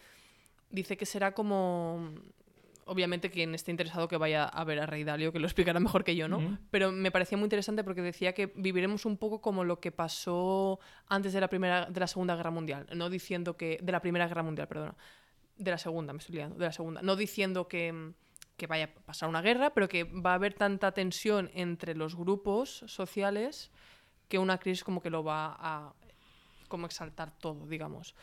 [0.69, 2.12] dice que será como
[2.86, 6.03] obviamente quien esté interesado que vaya a ver a Rey Dalio, que lo explicará mejor
[6.03, 6.60] que yo, ¿no?
[6.69, 10.80] Pero me parecía muy interesante porque decía que viviremos un poco como lo que pasó
[11.08, 14.27] antes de la primera, de la Segunda Guerra Mundial, no diciendo que de la Primera
[14.27, 14.95] Guerra Mundial, perdona,
[15.58, 18.13] de la Segunda, me estoy liando, de la Segunda, no diciendo que
[18.58, 22.15] que vaya a pasar una guerra, pero que va a haber tanta tensión entre los
[22.15, 23.72] grupos sociales
[24.28, 25.93] que una crisis como que lo va a
[26.67, 28.13] como exaltar todo, digamos.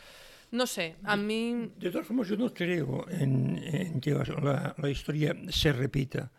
[0.50, 1.72] No sé, a mí...
[1.78, 6.30] De todas formas, yo no creo en, en que la, la historia se repita.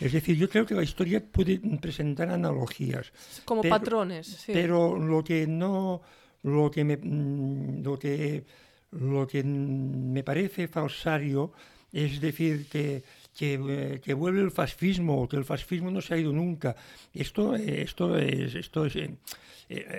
[0.00, 3.12] Es decir, yo creo que la historia puede presentar analogías.
[3.44, 4.52] Como pero- patrones, sí.
[4.52, 6.00] Pero lo que no,
[6.42, 8.44] lo que me, mm, lo que,
[8.92, 11.52] lo que mm, me parece falsario
[11.92, 13.02] es decir que,
[13.40, 16.76] que, eh, que vuelve el fascismo, que el fascismo no se ha ido nunca.
[17.14, 19.14] Esto, eh, esto es, esto es, eh,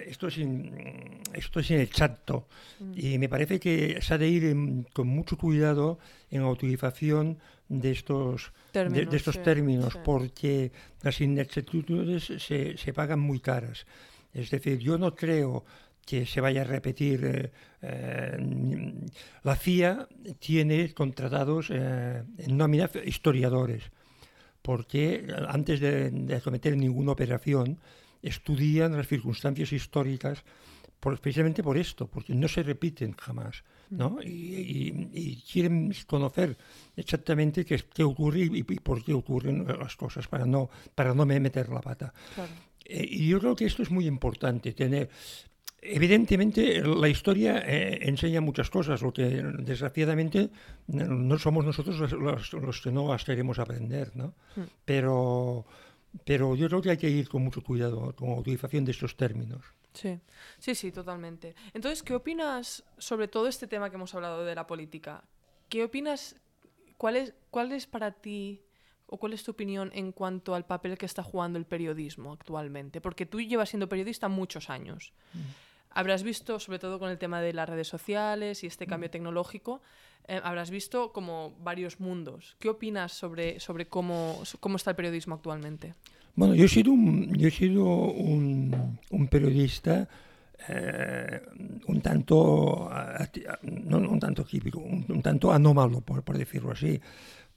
[0.07, 0.71] esto es, in-
[1.33, 2.47] esto es inexacto.
[2.95, 5.97] Y me parece que se ha de ir en- con mucho cuidado
[6.29, 9.99] en la utilización de estos, de- de, Términos, estos sí, términos, sí.
[10.05, 13.87] porque las inexactitudes se, se pagan muy caras.
[14.35, 15.65] Es decir, yo no creo
[16.05, 17.21] que se vaya a repetir.
[17.23, 18.37] eh, eh,
[19.43, 20.07] la CIA
[20.39, 23.83] tiene contratados eh, en nómina historiadores,
[24.61, 27.79] porque antes de, de cometer ninguna operación
[28.21, 30.43] estudian las circunstancias históricas
[30.99, 34.19] por- precisamente por esto, porque no se repiten jamás, ¿no?
[34.21, 36.55] Y, y- y quieren conocer
[36.95, 41.25] exactamente qué, qué ocurre y, y por qué ocurren las cosas para no, para no
[41.25, 42.13] me meter la pata.
[42.35, 42.51] Claro.
[42.85, 45.09] Eh, y yo creo que esto es muy importante, tener...
[45.81, 50.51] Evidentemente, la historia eh, enseña muchas cosas, lo que desgraciadamente
[50.87, 54.35] no somos nosotros los, los- los que no las queremos aprender, ¿no?
[54.55, 54.61] Mm.
[54.85, 55.65] Pero,
[56.23, 59.17] pero yo creo que hay que ir con mucho cuidado con la utilización de estos
[59.17, 59.61] términos.
[59.93, 60.19] Sí,
[60.59, 61.55] sí, sí, totalmente.
[61.73, 65.23] Entonces, ¿qué opinas sobre todo este tema que hemos hablado de la política?
[65.67, 66.35] ¿Qué opinas?
[66.97, 68.61] ¿Cuál es, cuál es para ti
[69.07, 73.01] o cuál es tu opinión en cuanto al papel que está jugando el periodismo actualmente?
[73.01, 75.11] Porque tú llevas siendo periodista muchos años.
[75.93, 79.81] Habrás visto, sobre todo con el tema de las redes sociales y este cambio tecnológico,
[80.27, 82.55] eh, habrás visto como varios mundos.
[82.59, 85.93] ¿Qué opinas sobre, sobre cómo, cómo está el periodismo actualmente?
[86.35, 90.07] Bueno, yo he sido un, yo he sido un, un periodista
[90.69, 91.41] eh,
[91.87, 97.01] un tanto, ati- no un tanto típico, un, un tanto anómalo, por, por decirlo así,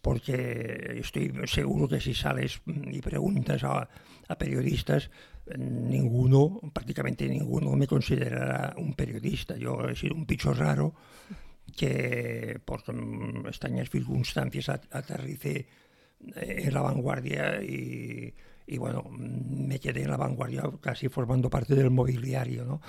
[0.01, 3.89] porque estoy seguro que si sales y preguntas a,
[4.27, 5.11] a periodistas, eh,
[5.59, 9.57] ninguno, prácticamente ninguno me considerará un periodista.
[9.57, 10.95] Yo he sido un bicho raro
[11.77, 12.83] que por
[13.49, 15.67] extrañas circunstancias at- aterricé
[16.37, 18.33] eh, en la vanguardia y,
[18.67, 22.81] y, bueno, me quedé en la vanguardia casi formando parte del mobiliario, ¿no?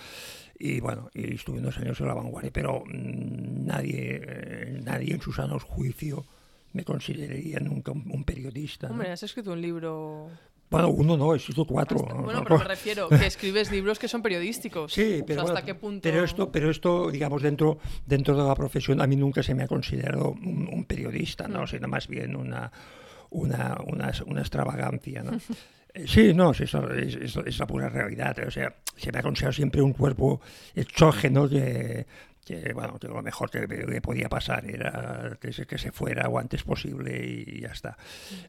[0.57, 5.21] Y bueno, y estuve unos años en la vanguardia, pero mm, nadie, eh, nadie en
[5.21, 6.25] su sano juicio
[6.71, 8.87] me consideraría nunca un, un periodista.
[8.87, 8.93] ¿no?
[8.93, 10.29] Hombre, has escrito un libro
[10.75, 11.99] Bueno, uno no, he escrito cuatro.
[11.99, 14.93] Bueno, pero me refiero que escribes libros que son periodísticos.
[14.93, 15.99] Sí, O pero, sea, ¿hasta bueno, qué punto?
[16.03, 19.63] pero esto, pero esto, digamos, dentro, dentro de la profesión, a mí nunca se me
[19.63, 21.63] ha considerado un, un periodista, ¿no?
[21.63, 21.67] Mm.
[21.67, 22.71] Sino más bien una,
[23.29, 25.31] una, una, una extravagancia, ¿no?
[25.97, 28.35] Eh, Sí, no, es, es- es la pura realidad.
[28.45, 30.41] O sea, se me ha considerado siempre un cuerpo
[30.75, 32.05] exógeno que,
[32.45, 36.29] que, bueno, que lo mejor que, que podía pasar era que se, que se fuera
[36.29, 37.97] lo antes posible y ya está.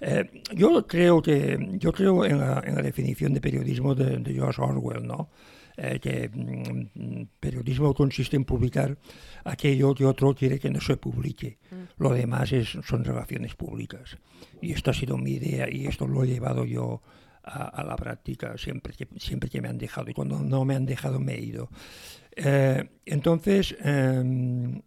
[0.01, 4.35] Eh, yo creo que yo creo en la, en la definición de periodismo de, de
[4.35, 5.31] George Orwell, ¿no?
[5.79, 8.97] Eh, que mm, periodismo consiste en publicar
[9.45, 11.59] aquello que otro quiere que no se publique.
[11.99, 14.17] Lo demás es, son relaciones públicas.
[14.61, 17.03] Y esto ha sido mi idea y esto lo he llevado yo
[17.43, 20.11] a, a la práctica siempre que, siempre que me han dejado.
[20.11, 21.69] Y cuando no me han dejado me he ido.
[22.37, 24.83] Eh, entonces, eh,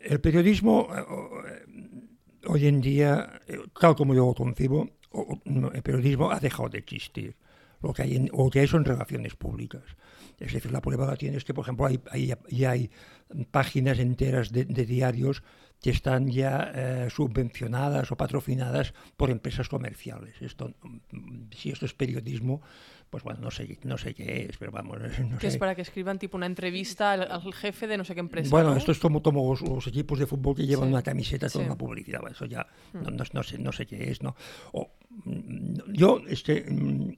[0.00, 1.64] el periodismo eh,
[2.46, 4.88] hoy en día, eh, tal como yo lo concibo,
[5.44, 7.36] el periodismo ha dejado de existir.
[7.82, 9.82] Lo que hay, en- lo que hay son relaciones públicas.
[10.38, 12.90] Es decir, la prueba la tienes que, por ejemplo, hay, ya hay
[13.50, 15.42] páginas enteras de, diarios
[15.80, 20.34] que están ya subvencionadas o patrocinadas por empresas comerciales.
[20.40, 22.60] Esto, mm, si esto es periodismo,
[23.10, 24.98] pues bueno, no sé, no sé qué es, pero vamos,
[25.30, 25.48] no Que sé.
[25.48, 28.50] es para que escriban tipo una entrevista al, al jefe de no sé qué empresa.
[28.50, 28.76] Bueno, ¿no?
[28.76, 30.92] esto es como, como los, los equipos de fútbol que llevan Sí.
[30.92, 31.66] una camiseta con Sí.
[31.66, 32.20] una publicidad.
[32.20, 34.34] Bueno, Eso ya no, no- no sé, no sé qué es, ¿no?
[34.72, 34.90] O,
[35.24, 37.10] mm, yo, este, mm,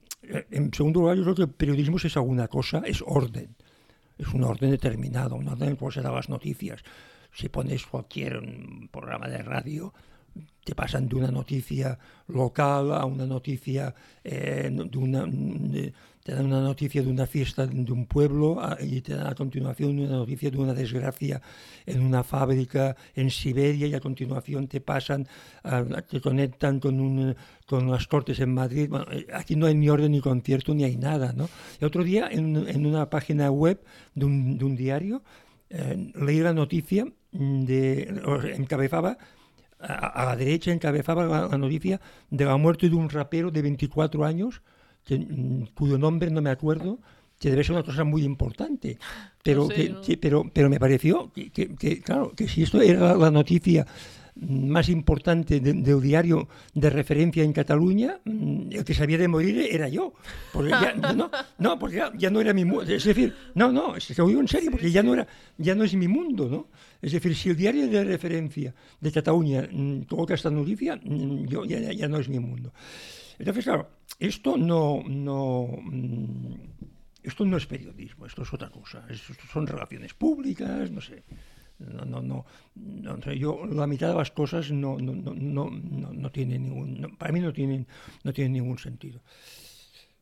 [0.51, 3.55] en segundo lugar, yo creo que el periodismo es alguna cosa, es orden.
[4.17, 6.83] Es un orden determinado, un orden en el cual se dan las noticias.
[7.31, 9.93] Si pones cualquier mm, programa de radio,
[10.63, 11.97] te pasan de una noticia
[12.27, 17.65] local a una noticia eh, de una de- te dan una noticia de una fiesta
[17.65, 21.41] de un pueblo y te dan a continuación una noticia de una desgracia
[21.87, 25.27] en una fábrica en Siberia y a continuación te pasan
[25.63, 29.89] a- te conectan con un, con las cortes en Madrid eh, aquí no hay ni
[29.89, 31.49] orden ni concierto ni hay nada ¿no?
[31.79, 33.81] el otro día en, en una página web
[34.13, 35.23] de un, de un diario
[35.71, 38.21] eh, leí la noticia de
[38.55, 39.17] encabezaba
[39.79, 43.61] a, a la derecha encabezaba la, la noticia de la muerte de un rapero de
[43.61, 44.61] 24 años
[45.05, 46.99] que, mm, cuyo nombre no me acuerdo,
[47.39, 48.97] que debe ser una cosa muy importante.
[49.43, 50.01] Pero, sé, que, no.
[50.01, 53.87] que- pero, pero me pareció que, claro, que si esto era la noticia
[54.41, 59.57] más importante de- del diario de referencia en Cataluña, mm, el que sabía de morir
[59.69, 60.13] era yo.
[60.53, 62.83] Porque ya, no, no, porque ya, ya no era mi mundo.
[62.91, 65.75] Es decir, no, no, es que lo digo en serio, porque ya no, era, ya
[65.75, 66.67] no es mi mundo, ¿no?
[67.01, 71.65] Es decir, si el diario de referencia de Cataluña mm, coloca esta noticia, mm, yo,
[71.65, 72.73] ya, ya- no es mi mundo.
[73.37, 75.67] Entonces, claro, esto no, no,
[77.23, 79.05] esto no es periodismo, esto es otra cosa.
[79.09, 81.23] Esto son relaciones públicas, no sé.
[81.79, 86.13] No, no, no, no, yo la mitad de las cosas no, no, no, no, no,
[86.13, 87.87] no tienen ningún, para mí no tienen,
[88.23, 89.21] no tienen ningún sentido.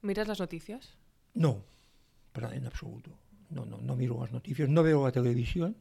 [0.01, 0.93] ¿Miras las noticias?
[1.33, 1.63] No,
[2.31, 3.11] para en absoluto.
[3.49, 5.75] No, no, no miro las noticias, no veo la televisión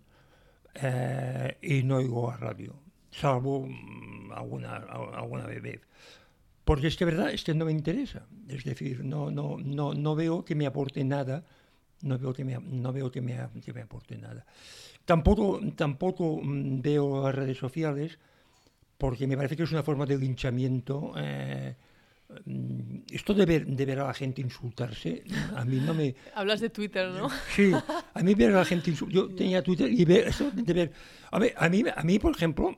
[0.75, 2.75] eh, y no oigo la radio,
[3.11, 5.81] salvo mm, alguna, al- alguna vez.
[6.65, 8.27] Porque es que verdad, es que no me interesa.
[8.49, 11.45] Es decir, no, no, no, no veo que me aporte nada.
[12.03, 14.45] No veo que me, no veo que me, que me aporte nada.
[15.07, 18.19] Tampoco, tampoco mm, veo las redes sociales
[18.99, 21.13] porque me parece que es una forma de linchamiento.
[21.17, 21.75] eh,
[22.45, 25.23] mm, esto de ver, de ver a la gente insultarse,
[25.55, 26.15] a mí no me...
[26.35, 27.29] Hablas de Twitter, ¿no?
[27.55, 30.73] Sí, a mí ver a la gente insul- Yo tenía Twitter y ver eso de
[30.73, 30.93] ver...
[31.31, 32.77] A, ver, a, mí, a mí, por ejemplo,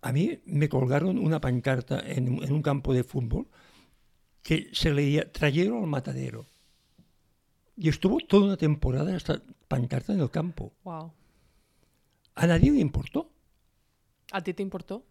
[0.00, 3.46] a mí me colgaron una pancarta en, en un campo de fútbol
[4.42, 6.46] que se leía Trayero al matadero.
[7.76, 10.72] Y estuvo toda una temporada esta pancarta en el campo.
[10.84, 11.12] Wow.
[12.36, 13.30] A nadie le importó.
[14.30, 15.04] ¿A ti te importó?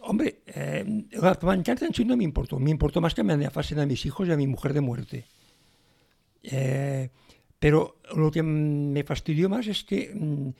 [0.00, 2.58] Hombre, eh, la pancarta en sí no me importó.
[2.58, 5.26] Me importó más que me amenazasen a mis hijos y a mi mujer de muerte.
[6.42, 7.10] Eh,
[7.58, 10.50] pero lo que me fastidió más es que mm,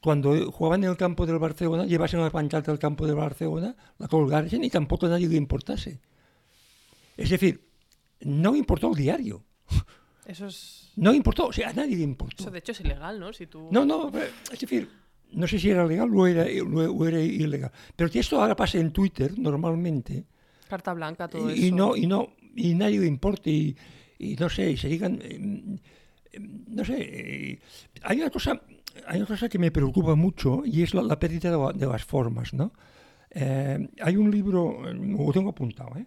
[0.00, 4.08] cuando jugaban en el campo del Barcelona, llevasen la pancarta al campo del Barcelona, la
[4.08, 6.00] colgasen y tampoco a nadie le importase.
[7.16, 7.68] Es decir,
[8.20, 9.44] no me importó el diario.
[10.26, 10.92] Eso es...
[10.96, 12.42] No importó, o sea, a nadie le importó.
[12.42, 13.32] Eso de hecho es ilegal, ¿no?
[13.32, 13.68] Si tú...
[13.70, 14.88] No, no, eh, es decir,
[15.32, 17.70] no sé si era legal o era, o era ilegal.
[17.94, 20.24] Pero que esto ahora pase en Twitter normalmente
[20.68, 21.76] Carta blanca, todo y, y eso.
[21.76, 23.76] no y no y nadie le importe y,
[24.18, 25.78] y no sé, y se digan eh,
[26.32, 27.60] eh, no sé, eh,
[28.02, 28.60] hay una cosa
[29.06, 31.86] hay una cosa que me preocupa mucho y es la, la pérdida de, la- de
[31.86, 32.72] las formas, ¿no?
[33.30, 36.06] Eh, hay un libro, eh, lo tengo apuntado, ¿eh?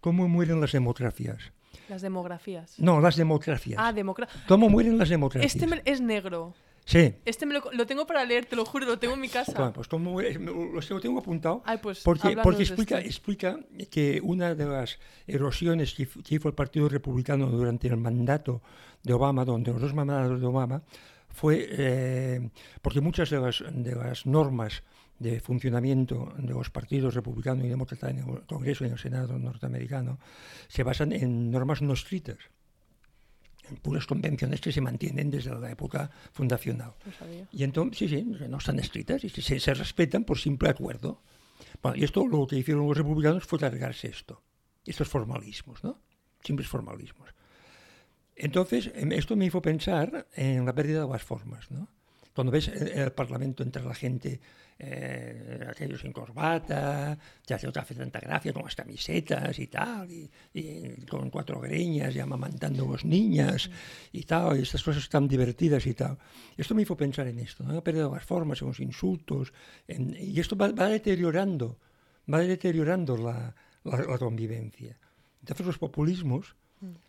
[0.00, 1.52] ¿Cómo mueren las democracias?
[1.88, 2.78] Las demografías.
[2.78, 3.78] No, las democracias.
[3.82, 4.40] Ah, democracia.
[4.48, 5.54] ¿Cómo mueren las democracias?
[5.54, 6.54] Este es negro.
[6.86, 7.14] Sí.
[7.24, 9.52] Este me lo, lo tengo para leer, te lo juro, lo tengo en mi casa.
[9.56, 13.08] Bueno, pues como lo tengo apuntado Ay, pues, porque, porque explica, este.
[13.08, 13.58] explica
[13.90, 18.60] que una de las erosiones que, hizo- que hizo el Partido Republicano durante el mandato
[19.02, 20.82] de Obama, donde los dos mandatos de Obama,
[21.30, 22.50] fue eh,
[22.82, 24.82] porque muchas de las, de las normas
[25.18, 29.38] de funcionamiento de los partidos republicano y demócrata en el Congreso y en el Senado
[29.38, 30.18] norteamericano
[30.68, 32.38] se basan en normas no escritas,
[33.68, 36.94] en puras convenciones que se mantienen desde la época fundacional.
[37.20, 37.48] No.
[37.52, 41.22] Y entonces, sí, sí, no están escritas y se, se respetan por simple acuerdo.
[41.82, 44.42] Bueno, y esto lo que hicieron los republicanos fue cargarse esto,
[44.84, 46.00] estos formalismos, ¿no?
[46.42, 47.34] Simples formalismos.
[48.36, 51.88] Entonces, em, esto me hizo pensar en la pérdida de las formas, ¿no?
[52.34, 54.40] Cuando ves el Parlamento entre la gente,
[54.78, 57.16] eh, aquellos sin corbata,
[57.46, 62.14] te hace otra tanta gracia con las camisetas y tal, y, y con cuatro greñas
[62.16, 63.70] y amamantando a los niñas
[64.12, 66.18] y tal, y estas cosas tan divertidas y tal.
[66.56, 67.72] Esto me hizo pensar en esto, ¿no?
[67.72, 69.52] La pérdida de las formas, en los insultos,
[69.86, 71.78] en- y esto va, va deteriorando,
[72.32, 74.98] va deteriorando la, la- la convivencia.
[75.40, 76.56] Entonces los populismos,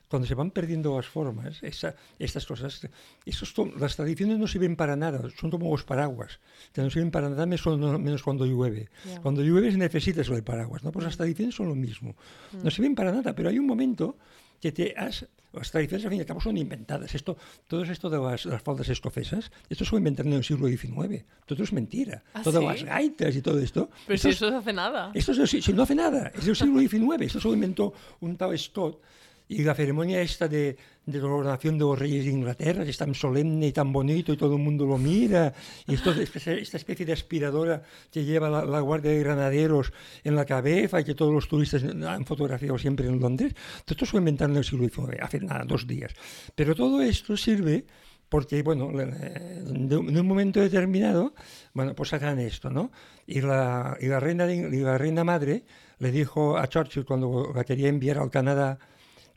[0.07, 2.87] cuando se van perdiendo las formas, esa- estas cosas,
[3.25, 6.39] esos las tradiciones no sirven para nada, son como los paraguas,
[6.73, 8.89] que no sirven para nada menos, cuando llueve.
[9.05, 9.19] Ya.
[9.21, 10.91] Cuando llueve necesitas el paraguas, ¿no?
[10.91, 12.15] Pues las tradiciones son lo mismo,
[12.63, 14.17] no sirven para nada, pero hay un momento
[14.61, 15.25] que te has...
[15.53, 17.15] Las tradiciones al fin y al cabo son inventadas.
[17.15, 17.37] Esto,
[17.69, 21.23] todo esto de las, las faldas escocesas, esto se fue inventando en el siglo XIX.
[21.45, 22.23] Todo es mentira.
[22.33, 22.67] ¿Ah, Todas sí?
[22.67, 23.89] las gaitas y todo esto.
[24.05, 25.11] Pero esto si es- eso no hace nada.
[25.13, 28.35] esto es si no hace nada, es del siglo XIX, esto se lo inventó un
[28.35, 28.99] tal Scott.
[29.47, 32.97] Y la ceremonia esta de, de la coronación de los reyes de Inglaterra, que es
[32.97, 35.53] tan solemne y tan bonito y todo el mundo lo mira,
[35.87, 39.93] y esto, esta especie de aspiradora que lleva la, la Guardia de Granaderos
[40.23, 43.53] en la cabeza y que todos los turistas han fotografiado siempre en Londres,
[43.85, 46.13] todo esto se inventaron en el siglo XIX, hace nada, dos días.
[46.55, 47.85] Pero todo esto sirve
[48.29, 51.35] porque, bueno, de, un momento determinado,
[51.73, 52.91] bueno, pues sacan esto, ¿no?
[53.27, 55.63] Y la, y la, reina, y la reina madre
[55.99, 58.79] le dijo a Churchill cuando la quería enviar al Canadá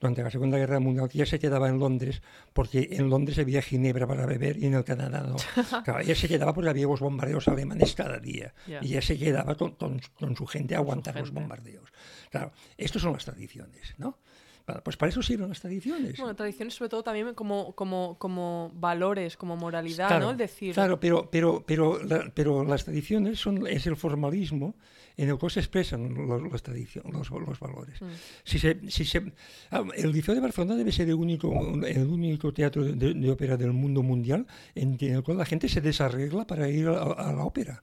[0.01, 2.23] durante la Segunda Guerra Mundial ella se quedaba en Londres
[2.53, 5.37] porque en Londres había ginebra para beber y en el Canadá no.
[5.85, 8.81] Claro, ella se quedaba porque había los bombardeos alemanes cada día Ya.
[8.83, 11.41] y ella se quedaba con, con- con su gente a aguantar los gente.
[11.41, 11.91] bombardeos.
[12.31, 14.19] Claro, estas son las tradiciones, ¿no?
[14.85, 16.17] Pues para eso sirven las tradiciones.
[16.19, 20.31] Bueno, tradiciones sobre todo también como, como, como valores, como moralidad, Claro, ¿no?
[20.33, 24.75] El decir, Claro, pero, pero, pero, la- pero las tradiciones son, es el formalismo
[25.17, 28.01] en el cual se expresan los, los, los valores.
[28.01, 28.07] Mm.
[28.45, 29.33] Si se, si se,
[29.73, 31.53] ah, el Liceo de Barcelona debe ser el único,
[31.85, 34.47] el único teatro de, de ópera del mundo mundial
[34.77, 37.83] en, en el cual la gente se desarregla para ir a, a la ópera.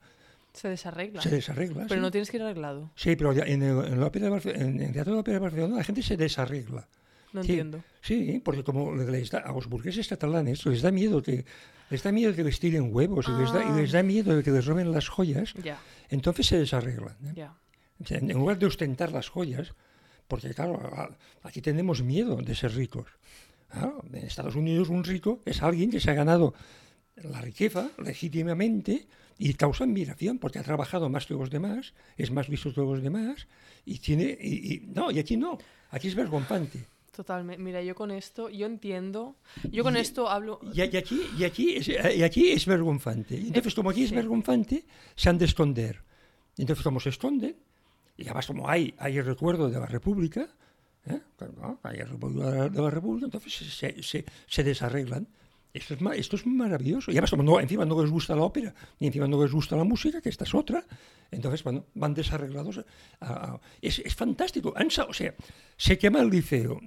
[0.56, 1.22] Se desarregla.
[1.22, 1.86] Se desarregla.
[1.88, 2.02] Pero sí.
[2.02, 2.92] no tienes que ir arreglado.
[2.96, 5.40] Sí, pero en el, en la ópera de Barce- en el Teatro de Ópera de
[5.44, 6.88] Barcelona la gente se desarregla.
[7.34, 7.84] No Sí, entiendo.
[8.02, 11.46] Sí, porque como les da, a los burgueses catalanes les da miedo que
[11.90, 13.76] les da miedo que les tiren huevos y, les da, y Ah.
[13.76, 15.78] les da miedo de que les roben las joyas, Ya,
[16.10, 17.16] entonces se desarreglan.
[17.26, 17.34] ¿eh?
[17.36, 17.54] ya.
[18.02, 19.74] O sea, en lugar de ostentar las joyas,
[20.28, 20.80] porque claro,
[21.44, 23.06] aquí tenemos miedo de ser ricos.
[23.70, 26.54] Claro, en Estados Unidos un rico es alguien que se ha ganado
[27.24, 29.08] la riqueza legítimamente
[29.38, 33.02] y causa admiración porque ha trabajado más que los demás, es más visto que los
[33.02, 33.48] demás
[33.86, 35.58] y tiene y, y- no y aquí no,
[35.92, 36.86] aquí es vergonzante.
[37.16, 37.64] Totalmente.
[37.64, 39.38] Mira, yo con esto, yo entiendo.
[39.72, 40.60] Yo con Y- esto hablo.
[40.74, 43.38] Y, y aquí y aquí es, y aquí es vergonzante.
[43.38, 44.16] Entonces como aquí es Sí.
[44.16, 44.84] vergonzante,
[45.16, 46.02] se han de esconder.
[46.58, 47.56] Entonces como se esconden
[48.18, 50.50] y además como hay hay el recuerdo de la República,
[51.06, 51.22] ¿eh?
[51.84, 55.28] Hay el recuerdo de la, de la República, entonces se, se, se desarreglan.
[55.76, 55.94] Esto
[56.38, 57.12] es, maravilloso.
[57.12, 59.84] Y además, no, encima no les gusta la ópera, ni encima no les gusta la
[59.84, 60.84] música, que esta es otra,
[61.32, 62.80] entonces, bueno, van desarreglados.
[63.82, 64.74] es, fantástico.
[64.76, 65.36] O sea,
[65.78, 66.80] se quema el liceo,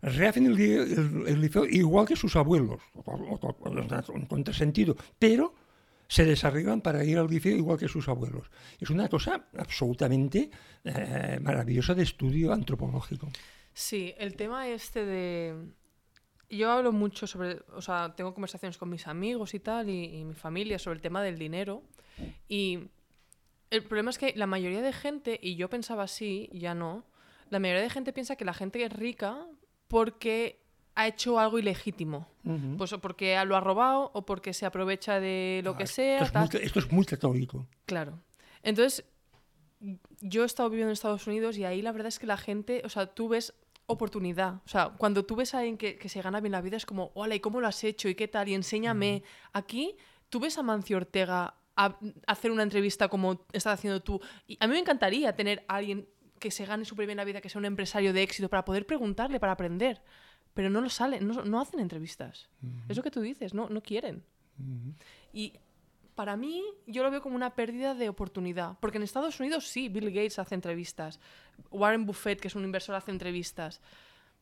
[0.00, 2.80] rehacen el, li- el- el liceo igual que sus abuelos,
[4.14, 5.54] un contrasentido, pero
[6.08, 8.50] se desarreglan para ir al liceo igual que sus abuelos.
[8.80, 10.50] Es una cosa absolutamente
[10.84, 13.28] eh, maravillosa de estudio antropológico.
[13.72, 15.54] Sí, el tema este de...
[16.50, 20.24] Yo hablo mucho sobre, o sea, tengo conversaciones con mis amigos y tal, y, y
[20.24, 21.82] mi familia sobre el tema del dinero.
[22.48, 22.80] Y
[23.70, 27.04] el problema es que la mayoría de gente, y yo pensaba así, ya no,
[27.50, 29.46] la mayoría de gente piensa que la gente es rica
[29.88, 30.60] porque
[30.94, 32.28] ha hecho algo ilegítimo.
[32.44, 32.76] Ujú.
[32.78, 35.96] Pues o porque lo ha robado o porque se aprovecha de lo Ah, que esto
[35.96, 36.22] sea.
[36.22, 36.48] es tal.
[36.52, 37.66] muy esto es muy católico.
[37.84, 38.20] Claro.
[38.62, 39.04] Entonces,
[40.20, 42.82] yo he estado viviendo en Estados Unidos y ahí la verdad es que la gente,
[42.84, 43.54] o sea, tú ves
[43.86, 44.54] oportunidad.
[44.64, 46.86] O sea, cuando tú ves a alguien que, que se gana bien la vida es
[46.86, 48.08] como, hola, ¿y cómo lo has hecho?
[48.08, 48.48] ¿Y qué tal?
[48.48, 49.22] Y enséñame.
[49.52, 49.96] Aquí,
[50.28, 54.20] tú ves a Mancio Ortega a- hacer una entrevista como estás haciendo tú.
[54.46, 56.08] Y a mí me encantaría tener a alguien
[56.38, 58.86] que se gane súper bien la vida, que sea un empresario de éxito, para poder
[58.86, 60.02] preguntarle, para aprender.
[60.52, 62.48] Pero no lo salen, no, no hacen entrevistas.
[62.88, 64.24] Es lo que tú dices, no, no quieren.
[65.32, 65.54] Y
[66.14, 68.78] para mí, yo lo veo como una pérdida de oportunidad.
[68.80, 71.20] Porque en Estados Unidos sí, Bill Gates hace entrevistas.
[71.70, 73.80] Warren Buffett, que es un inversor, hace entrevistas.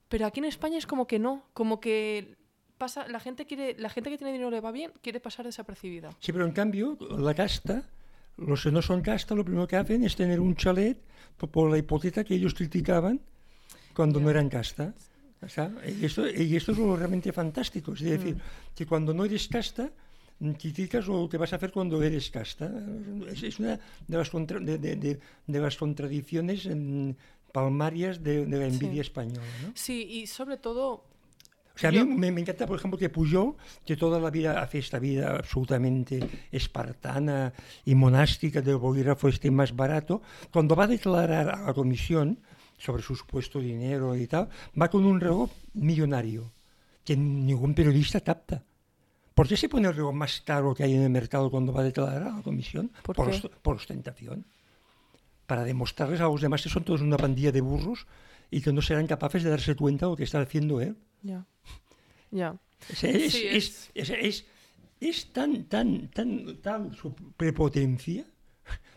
[0.09, 1.45] Pero aquí en España es como que no.
[1.55, 2.37] Como que
[2.77, 6.11] pasa, la gente quiere, la gente que tiene dinero le va bien, quiere pasar desapercibida.
[6.21, 7.89] Sí, pero en cambio, la casta,
[8.37, 11.01] los que no son casta, lo primero que hacen es tener un chalet
[11.37, 13.21] por, la hipoteca que ellos criticaban
[13.95, 14.33] cuando no Ya.
[14.33, 14.95] eran casta.
[15.41, 17.95] O sea, y, esto, y es lo realmente fantástico.
[17.95, 18.37] Es decir,
[18.75, 19.91] que cuando no eres casta, mm,
[20.59, 22.71] criticas lo que vas a hacer cuando eres casta.
[23.29, 23.79] Es, es una
[24.09, 27.11] de las, contra- de, de- de- las contradicciones mm,
[27.53, 29.01] palmarias de, la envidia Sí.
[29.01, 29.47] española.
[29.63, 29.73] ¿no?
[29.75, 31.05] Sí, y sobre todo,
[31.75, 33.55] O sea, a mí me, me encanta, por ejemplo, que Pujol,
[33.87, 36.21] que toda la vida hace esta vida absolutamente
[36.51, 37.53] espartana
[37.85, 40.23] y monástica del bolígrafo este más barato,
[40.53, 42.39] cuando va a declarar a la comisión
[42.79, 44.49] sobre su supuesto dinero y tal,
[44.81, 46.51] va con un reloj millonario,
[47.05, 48.65] que ningún periodista capta.
[49.35, 51.81] ¿Por qué se pone el reloj más caro que hay en el mercado cuando va
[51.81, 52.91] a declarar a la comisión?
[53.03, 54.45] ¿Por por, ost- por ostentación.
[55.47, 58.07] Para demostrarles a los demás que son todos una pandilla de burros
[58.51, 60.97] y que no serán capaces de darse cuenta de lo que está haciendo él.
[61.23, 61.45] ya.
[62.31, 62.57] Ya.
[63.03, 64.47] Es, es,
[65.01, 68.25] es, tan, tan, tan, tal su prepotencia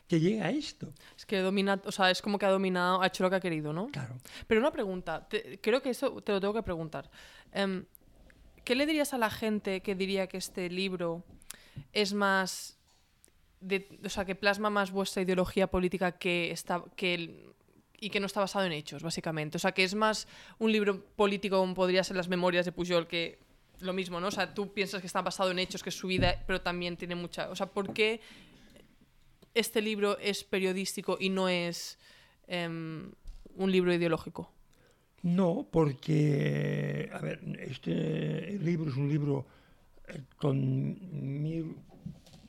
[0.07, 0.93] que llega a esto.
[1.17, 3.39] Es que domina, o sea, es como que ha dominado, ha hecho lo que ha
[3.39, 3.87] querido, ¿no?
[3.87, 4.15] Claro.
[4.47, 7.09] Pero una pregunta, te- creo que eso te lo tengo que preguntar.
[7.51, 7.85] Em,
[8.65, 11.23] ¿Qué le dirías a la gente que diría que este libro
[11.93, 12.79] es más,
[14.03, 17.53] o sea, que plasma más vuestra ideología política que está, que
[17.99, 19.57] y que no está basado en hechos, básicamente?
[19.57, 23.07] O sea, que es más un libro político como podría ser las memorias de Pujol
[23.07, 23.37] que
[23.81, 24.27] lo mismo, ¿no?
[24.27, 26.97] O sea, tú piensas que está basado en hechos, que es su vida, pero también
[26.97, 28.19] tiene mucha, o sea, ¿por qué
[29.53, 31.99] este libro es periodístico y no es
[32.47, 33.11] em,
[33.55, 34.54] un libro ideológico?
[35.25, 39.47] No, porque, a ver, este libro es un libro
[40.07, 41.75] eh, con mil,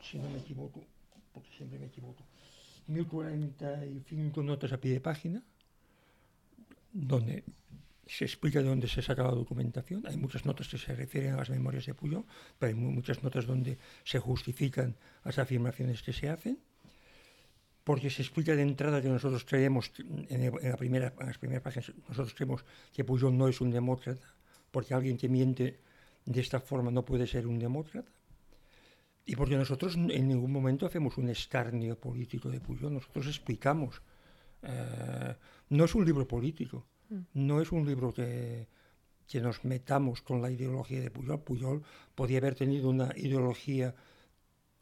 [0.03, 0.85] si no me equivoco,
[1.33, 2.23] porque siempre me equivoco,
[2.89, 5.43] 1045 notas a pie de página,
[6.93, 7.45] donde
[8.07, 10.05] se explica de dónde se saca la documentación.
[10.07, 12.25] Hay muchas notas que se refieren a las memorias de Puyol,
[12.59, 16.59] pero hay mu- muchas notas donde se justifican las afirmaciones que se hacen.
[17.87, 19.93] Porque se explica de entrada que nosotros creemos,
[20.35, 23.61] en, el- en la primera, en las primeras páginas, nosotros creemos que Pujol no es
[23.61, 24.27] un demócrata,
[24.73, 25.79] porque alguien que miente
[26.25, 28.11] de esta forma no puede ser un demócrata.
[29.25, 34.03] Y porque nosotros en ningún momento hacemos un escarnio político de Pujol, nosotros explicamos.
[34.63, 35.35] Eh,
[35.71, 36.87] no es un libro político,
[37.35, 38.67] no es un libro que,
[39.29, 41.41] que nos metamos con la ideología de Pujol.
[41.41, 41.83] Pujol
[42.17, 43.95] podía haber tenido una ideología,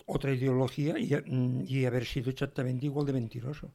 [0.07, 3.71] otra ideología y, mm, y haber sido exactamente igual de mentiroso.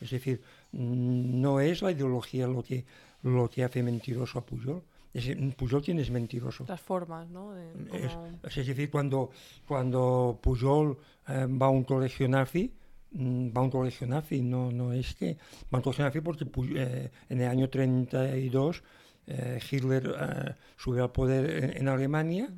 [0.00, 0.40] Es decir,
[0.72, 2.84] mm, no es la ideología lo que,
[3.22, 4.82] lo que hace mentiroso a Pujol.
[5.12, 6.64] Es, Pujol quién es mentiroso.
[6.68, 7.52] Las formas, ¿no?
[7.52, 9.30] De Es, cómo- es decir, cuando,
[9.66, 10.96] cuando Pujol
[11.28, 12.72] eh, va a un colegio nazi,
[13.12, 15.34] mm, va a un colegio nazi, no, no es que
[15.72, 16.46] va a un colegio nazi porque
[16.76, 18.82] eh, en el año 32
[19.26, 22.48] eh, Hitler eh, sube al poder en, en Alemania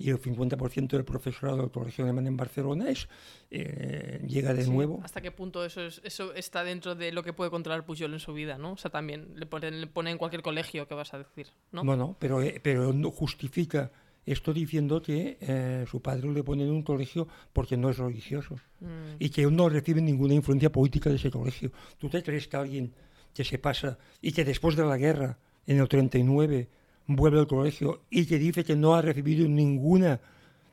[0.00, 3.08] y el 50% del profesorado del colegio alemán en Barcelona es,
[3.50, 5.00] eh, llega de Sí, nuevo.
[5.04, 8.20] ¿Hasta qué punto eso, es, eso está dentro de lo que puede controlar Pujol en
[8.20, 8.72] su vida, ¿no?
[8.72, 11.84] O sea, también le pone, le pone en cualquier colegio que vas a decir, ¿no?
[11.84, 13.90] Bueno, pero, eh, pero no justifica
[14.24, 18.56] esto diciendo que eh, su padre le pone en un colegio porque no es religioso.
[18.80, 21.72] Mm, y que no recibe ninguna influencia política de ese colegio.
[21.98, 22.94] ¿Tú te crees que alguien
[23.34, 26.68] que se pasa y que después de la guerra, en el 39,
[27.16, 30.20] vuelve al colegio y que dice que no ha recibido ninguna,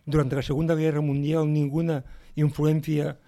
[0.06, 2.04] durante la Segunda Guerra Mundial, ninguna
[2.36, 3.20] influencia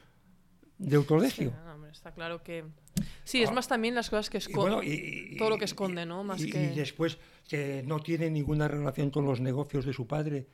[0.77, 1.53] del sí, colegio?
[1.65, 2.63] no, hombre, está claro que...
[3.23, 6.23] Sí, es más también las cosas que bueno, y- todo lo que esconde, ¿no?
[6.23, 10.05] Más y, que- y después que no tiene ninguna relación con los negocios de su
[10.07, 10.47] padre.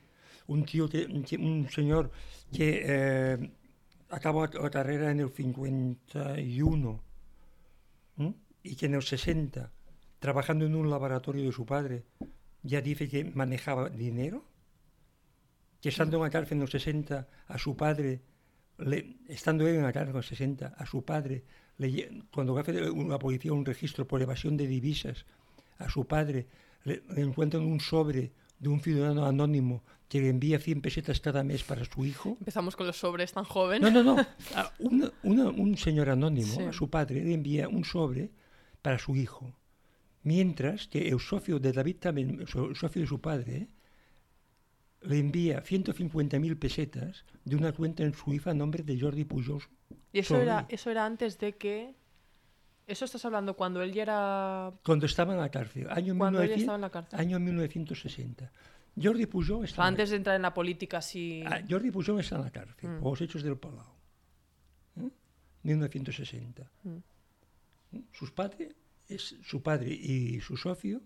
[0.46, 2.10] Un tío que, un señor
[2.52, 3.50] que eh,
[4.10, 7.02] acaba la carrera en el 51
[8.18, 8.34] ¿m?
[8.62, 9.72] y que en el 60,
[10.20, 12.04] trabajando en un laboratorio de su padre,
[12.62, 14.44] ya dice que manejaba dinero.
[15.80, 18.20] Que estando en la cárcel en el 60 a su padre,
[18.78, 21.44] le- estando él en la cárcel en el 60, a su padre,
[21.78, 25.26] le cuando hace la policía un registro por evasión de divisas,
[25.78, 26.46] a su padre
[26.84, 31.44] le, le encuentran un sobre de un ciudadano anónimo que le envía 100 pesetas cada
[31.44, 32.36] mes para su hijo.
[32.38, 33.82] Empezamos con los sobres tan joven.
[33.82, 34.16] No, no, no.
[34.54, 36.62] A una- una- un señor anónimo, Sí.
[36.62, 38.30] a su padre, le envía un sobre
[38.80, 39.52] para su hijo.
[40.26, 43.68] Mientras que el socio de David también, socio de su padre,
[45.02, 49.62] le envía 150.000 pesetas de una cuenta en Suiza a nombre de Jordi Pujol.
[50.12, 51.94] y eso era, eso era antes de que...
[52.88, 54.72] Eso estás hablando cuando él ya era...
[54.84, 57.20] Cuando estaba en la cárcel, año, Cuando él 1900 estaba en la cárcel.
[57.20, 58.52] año 1960.
[59.00, 61.42] Jordi Pujol O está, sea, en la- antes de entrar en la política así...
[61.46, 62.98] Ah, Jordi Pujol está en la cárcel, Mm.
[63.00, 63.92] por los hechos del Palau.
[65.02, 65.08] ¿eh?
[65.62, 66.68] 1960.
[66.82, 66.96] Mm.
[68.12, 68.74] Sus padres,
[69.08, 71.00] es, su padre y su socio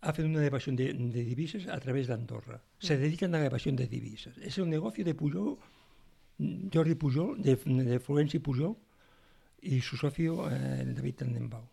[0.00, 2.60] hacen una evasión de, de divisas a través de Andorra.
[2.78, 4.36] Se dedican a la evasión de divisas.
[4.38, 5.58] Es un negocio de Pujol,
[6.38, 8.76] mm, Jordi Pujol, de, de Florenci Pujol
[9.60, 11.66] y su socio eh, David Tannenbaum.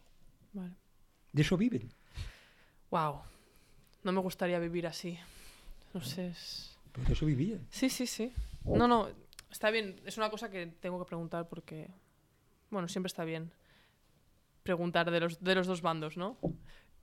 [0.53, 0.75] Vale.
[1.31, 1.89] De eso viven.
[2.91, 3.21] Wow.
[4.03, 5.17] No me gustaría vivir así.
[5.93, 6.27] No sé.
[6.27, 7.65] es- Pues de eso vivían.
[7.71, 8.31] Sí, sí, sí.
[8.63, 9.09] No, no.
[9.51, 9.99] Está bien.
[10.05, 11.89] Es una cosa que tengo que preguntar porque.
[12.69, 13.51] Bueno, siempre está bien
[14.69, 16.37] preguntar de los, de los dos bandos, ¿no?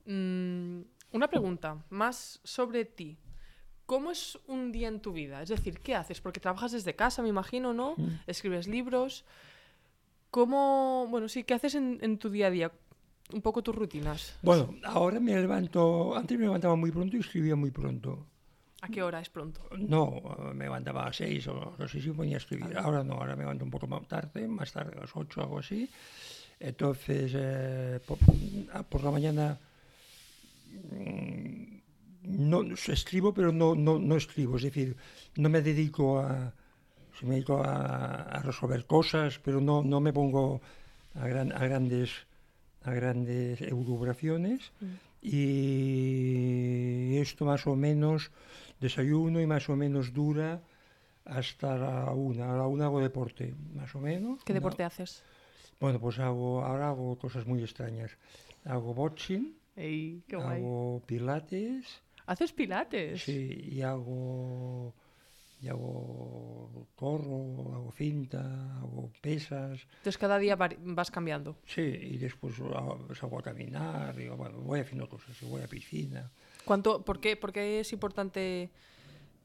[0.04, 3.18] Mm, una pregunta más sobre ti.
[3.86, 5.42] ¿Cómo es un día en tu vida?
[5.42, 6.20] Es decir, ¿qué haces?
[6.20, 7.94] Porque trabajas desde casa, me imagino, ¿no?
[7.96, 8.20] Mm.
[8.28, 9.24] Escribes libros.
[10.30, 12.72] ¿Cómo, bueno, sí, qué haces en, en tu día a día?
[13.32, 14.38] Un poco tus rutinas.
[14.42, 18.28] Bueno, ahora me levanto, antes me levantaba muy pronto y escribía muy pronto.
[18.82, 19.60] ¿A qué hora es pronto?
[19.76, 20.22] No,
[20.54, 22.78] me levantaba a seis o no sé si ponía a escribir.
[22.78, 25.42] Ahora no, ahora me levanto un poco más tarde, más tarde a las ocho o
[25.42, 25.90] algo así.
[26.58, 28.18] Entonces, eh, por,
[28.72, 29.58] ah, por la mañana
[30.72, 31.76] mm,
[32.22, 34.56] no escribo, pero no, no, no escribo.
[34.56, 34.96] Es decir,
[35.36, 36.52] no me dedico a,
[37.22, 40.60] me dedico a, a resolver cosas, pero no, no me pongo
[41.14, 42.10] a, gran- a grandes
[42.82, 44.70] a grandes elucubraciones
[45.20, 48.30] y esto más o menos
[48.80, 50.60] desayuno y más o menos dura
[51.24, 52.54] hasta la una.
[52.54, 54.44] A la una hago deporte, más o menos.
[54.44, 55.24] ¿Qué una- deporte haces?
[55.80, 58.16] Bueno, pues hago, ahora hago cosas muy extrañas.
[58.64, 60.62] Hago boxing, Ey, qué guay.
[60.62, 63.22] hago pilates, ¿Haces pilates?
[63.22, 64.94] sí, y hago,
[65.60, 71.56] y hago corro, hago cinta, hago pesas, Entonces cada día vas cambiando.
[71.66, 76.30] sí, y después ah, salgo a caminar, y, bueno, voy haciendo cosas, voy a piscina.
[76.64, 78.70] ¿Cuánto, por, qué, por qué es importante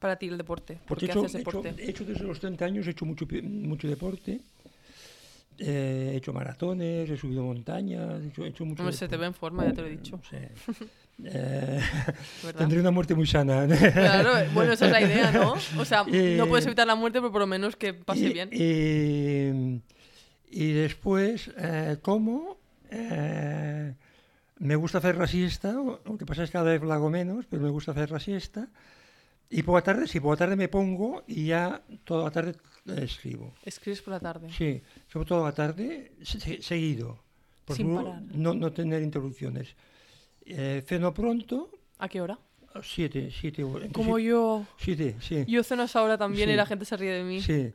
[0.00, 0.74] para ti el deporte?
[0.74, 1.82] ¿Por Porque qué he hecho, haces he hecho- deporte?
[1.84, 4.40] he hecho desde los 30 años, he hecho mucho, mucho deporte.
[5.64, 9.16] Eh, he hecho maratones, he subido montañas, he hecho, he hecho mucho Hombre, se te
[9.16, 10.20] ve en forma, ya te lo he dicho.
[11.24, 11.78] Eh,
[12.56, 13.66] tendré una muerte muy sana.
[13.92, 15.54] Claro, bueno, esa es la idea, ¿no?
[15.78, 18.48] O sea, no puedes evitar la muerte, pero por lo menos que pase Y- bien.
[18.50, 19.80] eh,
[20.50, 22.56] y después eh, como,
[22.90, 23.94] eh,
[24.58, 27.44] me gusta hacer la siesta, lo que pasa es que cada vez la hago menos,
[27.48, 28.68] pero me gusta hacer la siesta.
[29.54, 32.54] Y por la tarde, sí, por la tarde me pongo y ya toda la tarde
[32.86, 33.54] eh, escribo.
[33.64, 34.48] Escribes por la tarde.
[34.50, 34.80] Sí,
[35.12, 37.18] sobre todo la tarde, se- se- seguido.
[37.66, 38.22] Por Sin no- parar.
[38.32, 39.76] No, no tener interrupciones.
[40.46, 42.38] Eh, ceno pronto, ¿A qué hora?
[42.82, 43.90] siete, siete horas.
[43.92, 44.66] Como siete- yo.
[44.78, 45.44] Siete, sí.
[45.46, 47.40] Yo ceno a esa hora también y la gente se ríe de mí.
[47.42, 47.70] Sí,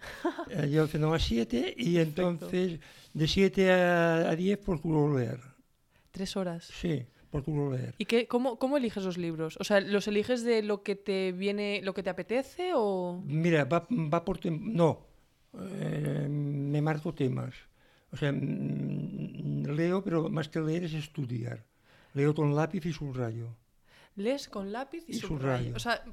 [0.49, 2.79] Eh, yo ceno a 7 y entonces
[3.13, 5.39] de 7 a, a 10 procuro leer.
[6.11, 6.65] Tres horas.
[6.65, 7.05] Sí,
[7.45, 7.95] leer.
[7.97, 9.57] ¿Y qué, cómo, cómo eliges los libros?
[9.59, 13.21] O sea, ¿los eliges de lo que te viene, lo que te apetece o...?
[13.25, 14.39] Mira, va, va por...
[14.51, 15.05] No,
[15.59, 17.53] eh, me marco temas.
[18.11, 21.65] O sea, mm, leo, pero más que leer es estudiar.
[22.13, 23.49] Leo con lápiz y subrayo.
[24.15, 25.73] Lees con lápiz y, Y subrayo.
[25.73, 25.75] subrayo.
[25.75, 26.03] O sea,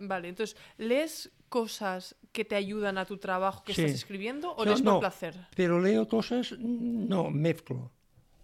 [0.00, 3.82] vale, entonces, ¿lees cosas que te ayudan a tu trabajo que Sí.
[3.82, 5.00] estás escribiendo o No, lees por no.
[5.00, 5.34] placer?
[5.54, 7.90] Pero leo cosas, mm, no, mezclo.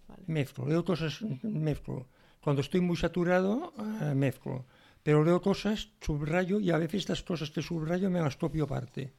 [0.08, 0.22] Vale.
[0.26, 2.06] Mezclo, leo cosas, mm, mezclo.
[2.40, 3.72] Cuando estoy muy saturado,
[4.02, 4.64] eh, mezclo.
[5.02, 9.12] Pero leo cosas, subrayo y a veces estas cosas que subrayo me las copio aparte.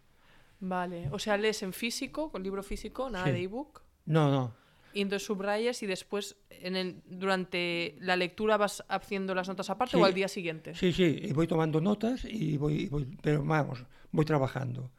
[0.59, 3.31] Vale, o sea, lees en físico, con libro físico, nada Sí.
[3.31, 4.53] de ebook, No, no.
[4.93, 9.95] y entonces subrayas y después en el, durante la lectura vas haciendo las notas aparte
[9.95, 10.01] Sí.
[10.01, 10.75] o al día siguiente.
[10.75, 12.89] Sí, sí, y voy tomando notas y voy,
[13.21, 14.91] pero vamos, voy trabajando.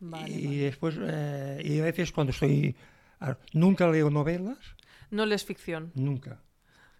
[0.00, 0.56] Vale, y vale.
[0.58, 2.74] después, eh, y a veces cuando estoy,
[3.52, 4.58] nunca leo novelas,
[5.10, 5.92] No lees ficción.
[5.94, 6.42] nunca.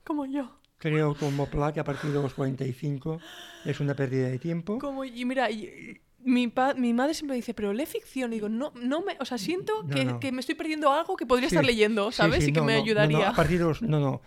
[0.07, 0.51] Como yo.
[0.79, 3.19] Creo como Pla que a partir de los 45
[3.65, 4.79] es una pérdida de tiempo.
[4.79, 8.33] Como, y mira, y- mi, pa- mi madre siempre dice, pero lee ficción.
[8.33, 10.21] Y digo, no, no me, o sea, siento No, que, no.
[10.21, 12.45] que me estoy perdiendo algo que podría Sí, estar leyendo, sí, ¿sabes?
[12.45, 13.19] sí, y que me ayudaría.
[13.19, 14.21] No, a partir de los, no, no.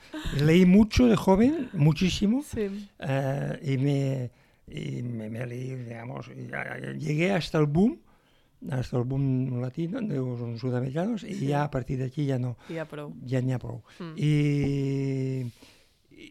[0.43, 2.89] Leí mucho de joven, muchísimo, Sí.
[2.99, 4.31] eh, y me,
[4.67, 6.29] y me, me leí, digamos,
[6.97, 7.99] llegué hasta el boom,
[8.71, 12.57] hasta el boom latino de los sudamericanos, y ya a partir de aquí ya no.
[12.69, 13.13] Y ya, pero...
[13.23, 13.81] ya ni a prou.
[13.99, 14.13] Mm.
[14.17, 15.51] Y,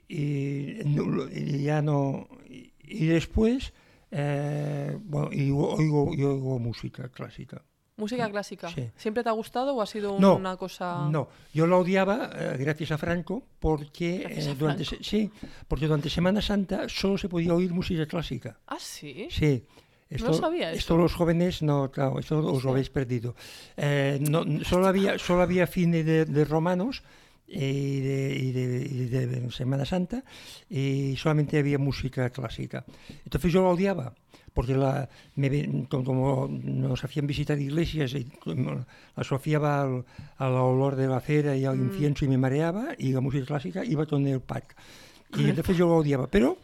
[0.09, 2.29] y, no- y ya no.
[2.49, 3.73] Y, y después,
[4.11, 7.63] eh, bueno, y oigo, y oigo música clásica.
[7.97, 8.69] Música clásica.
[8.69, 8.89] Sí.
[8.97, 11.09] ¿Siempre te ha gustado o ha sido No, una cosa...?
[11.11, 15.03] No, yo la odiaba eh, gracias a Franco porque eh, a durante Franco.
[15.05, 15.29] sí,
[15.67, 18.57] porque durante Semana Santa solo se podía oír música clásica.
[18.69, 19.27] ¿Ah, sí?
[19.33, 19.65] Sí.
[20.11, 23.35] Esto, sabía esto los jóvenes no, claro, esto os lo habéis perdido.
[23.77, 27.03] Eh, no, solo había, solo había cine de, de romanos
[27.47, 30.23] y de, y de- y de Semana Santa
[30.71, 32.85] y solamente había música clásica.
[33.25, 34.15] Entonces yo la odiaba
[34.55, 38.27] porque la, me como, nos hacían visitar iglesias y
[39.15, 40.05] asociaba al,
[40.39, 41.85] al olor de la cera y al Mm.
[41.85, 44.75] incienso y me mareaba y la música clásica iba con el pack.
[45.37, 46.27] Y entonces yo la odiaba.
[46.29, 46.57] Pero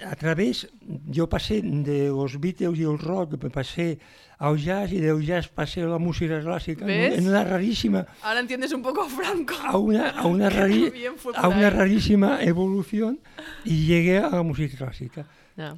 [0.00, 0.68] a través,
[1.06, 3.98] yo pasé de los Beatles y el rock, pasé
[4.38, 6.84] al jazz y del jazz pasé a la música clásica.
[6.84, 7.18] ¿Ves?
[7.18, 9.54] En una rarísima, Ahora entiendes un poco a Franco.
[9.64, 10.92] a una, a una, rari-
[11.34, 13.20] a una rarísima evolución
[13.64, 15.26] y llegué a la música clásica.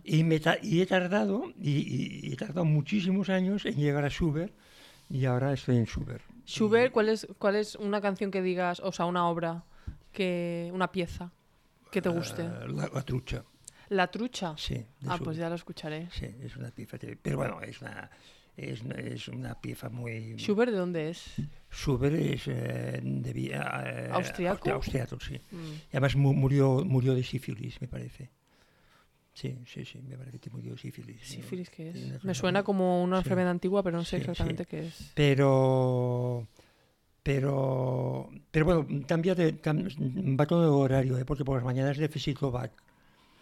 [0.05, 4.09] Y, me y he tardado, y, y- y he tardado muchísimos años en llegar a
[4.09, 4.55] Schubert
[5.11, 6.23] y ahora estoy en Schubert.
[6.47, 9.65] Schubert, ¿cuál es, ¿cuál es una canción que digas, o sea, una obra,
[10.12, 11.33] que una pieza
[11.91, 12.43] que te guste?
[12.43, 13.45] Eh, la, la trucha,
[13.89, 14.55] La trucha.
[14.57, 14.74] sí.
[14.74, 16.09] de Ah, pues ya lo escucharé.
[16.12, 16.97] Sí, es una pieza.
[17.22, 18.11] Pero bueno, es una,
[18.57, 20.37] es, una- es una pieza muy...
[20.39, 21.24] ¿Schubert de dónde es?
[21.70, 24.70] Schubert es eh, de eh, ¿Austriaco?
[24.70, 25.41] austriaco, sí.
[25.51, 25.72] Mm.
[25.74, 28.30] Y además mu- murió, murió de sífilis, me parece.
[29.35, 31.20] Sí, sí, sí, me parece que murió de sífilis.
[31.26, 32.22] Sífilis, ¿qué es?
[32.24, 33.22] Me suena como una sí.
[33.24, 34.30] enfermedad antigua, pero no sé Sí, sí.
[34.30, 35.11] exactamente qué es.
[35.14, 36.47] Pero,
[37.24, 41.24] pero, pero bueno, cambia de, cam- va con el horario, ¿eh?
[41.24, 42.70] porque por las mañanas necesito back.
[42.72, 42.85] Sí,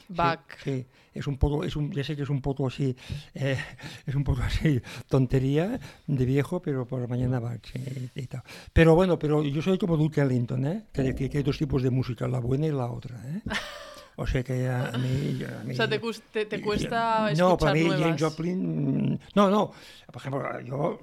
[0.08, 0.58] Back.
[0.64, 2.96] Sí, es un poco, es un, ya sé que es un poco así,
[3.34, 3.58] eh,
[4.06, 8.42] es un poco así tontería de viejo, pero por la mañana va, sí, y tal.
[8.72, 10.84] Pero bueno, pero yo soy como Duke Ellington, ¿eh?
[10.92, 13.42] Que decir que hay dos tipos de música, la buena y la otra, ¿eh?
[14.16, 15.98] O sea que a, a mí, a mí- O sea, te,
[16.32, 18.00] te- te cuesta no, escuchar para mí nuevas.
[18.00, 19.72] James Joplin, mm, no, no.
[20.12, 20.98] Por ejemplo, yo,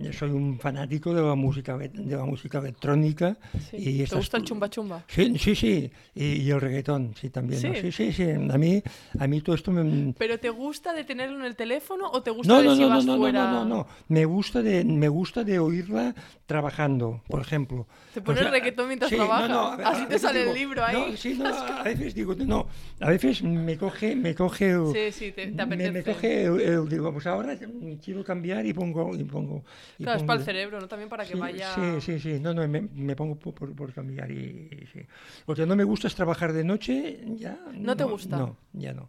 [0.00, 3.36] yo soy un fanático de la música, de la música electrónica
[3.70, 3.76] Sí.
[3.76, 5.04] y ¿Te estas- gusta el chumba chumba?
[5.08, 7.60] Sí, sí, sí, y, y el reggaetón, sí, también.
[7.62, 7.74] ¿no?
[7.74, 7.92] Sí.
[7.92, 8.22] Sí, sí.
[8.30, 8.82] A mí,
[9.18, 12.30] a mí todo esto me, ¿Pero te gusta de tenerlo en el teléfono o te
[12.30, 13.86] gusta no, de no, si no, no, vas no, no, no, no, no.
[14.08, 16.14] Me gusta de, me gusta de oírla
[16.46, 17.86] trabajando, por ejemplo.
[18.12, 19.48] ¿Te pones reggaetón mientras sí, no, trabajas?
[19.50, 21.10] no, ver, Así te sale el libro ahí.
[21.12, 22.66] No, sí, no, a veces digo, no,
[23.00, 25.92] a veces me coge, me coge, el- Sí, sí, te, te me, apetece.
[25.92, 27.56] me coge, el, el- digo, pues ahora
[28.02, 29.64] quiero cambiar y pongo, y pongo.
[29.98, 30.86] y Claro, es para el cerebro, ¿no?
[30.88, 31.74] También para que Sí, vaya...
[31.74, 32.40] Sí, sí, sí.
[32.40, 35.00] No, no, me, me pongo por, por- por cambiar y, y sí.
[35.46, 37.58] Lo que no me gusta es trabajar de noche, ya.
[37.72, 38.36] ¿No te gusta?
[38.36, 39.08] No, ya no.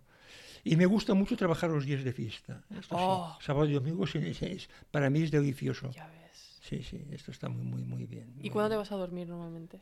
[0.64, 2.64] Y me gusta mucho trabajar los días de fiesta.
[2.72, 3.04] Esto sí.
[3.06, 3.38] Oh.
[3.40, 5.92] Sábado y domingo sí, sí, es- para mí es delicioso.
[5.92, 6.25] Ya ves.
[6.68, 8.34] Sí, sí, esto está muy, muy, muy bien.
[8.42, 9.80] ¿Y cuándo te vas a dormir normalmente?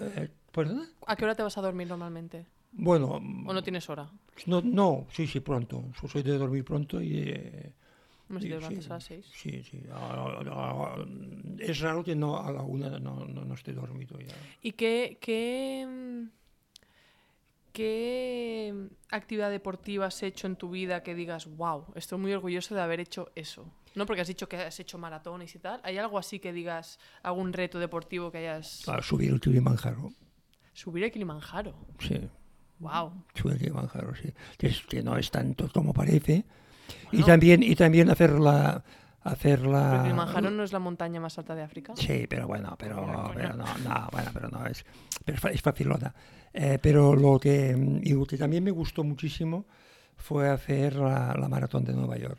[0.00, 0.88] Eh, ¿Perdona?
[1.06, 2.46] ¿A qué hora te vas a dormir normalmente?
[2.72, 3.14] Bueno,
[3.46, 4.10] ¿O no tienes hora?
[4.46, 5.84] no, no, sí, sí, pronto.
[6.00, 7.18] Yo soy de dormir pronto y...
[7.28, 7.72] eh,
[8.28, 9.26] si te levantas sí, a las seis.
[9.32, 9.80] Sí, sí.
[9.92, 11.06] a- a- a-
[11.60, 14.34] es raro que no a la una no, no, no esté dormido ya.
[14.62, 16.26] ¿Y qué, qué,
[17.72, 22.80] qué actividad deportiva has hecho en tu vida que digas, wow, estoy muy orgulloso de
[22.80, 23.70] haber hecho eso?
[23.94, 25.80] No porque has dicho que has hecho maratones y tal.
[25.84, 28.88] ¿Hay algo así que digas, algún reto deportivo que hayas...
[28.88, 30.12] A subir el Kilimanjaro.
[30.72, 31.74] Subir el Kilimanjaro.
[32.00, 32.20] Sí,
[32.80, 33.12] Wow.
[33.34, 34.32] subir el Kilimanjaro, sí.
[34.58, 36.44] Que, es- que no es tanto como parece.
[37.12, 37.26] Y Bueno.
[37.26, 38.82] también y también hacer la
[39.22, 41.94] hacer la Pero Kilimanjaro no es la montaña más alta de África.
[41.96, 44.84] Sí, pero bueno, pero, pero no, no, bueno, pero no es,
[45.24, 46.14] pero es fa- es facilona.
[46.52, 49.64] Eh, pero lo que, mm, y lo que también me gustó muchísimo
[50.16, 52.38] fue hacer la, la maratón de Nueva York.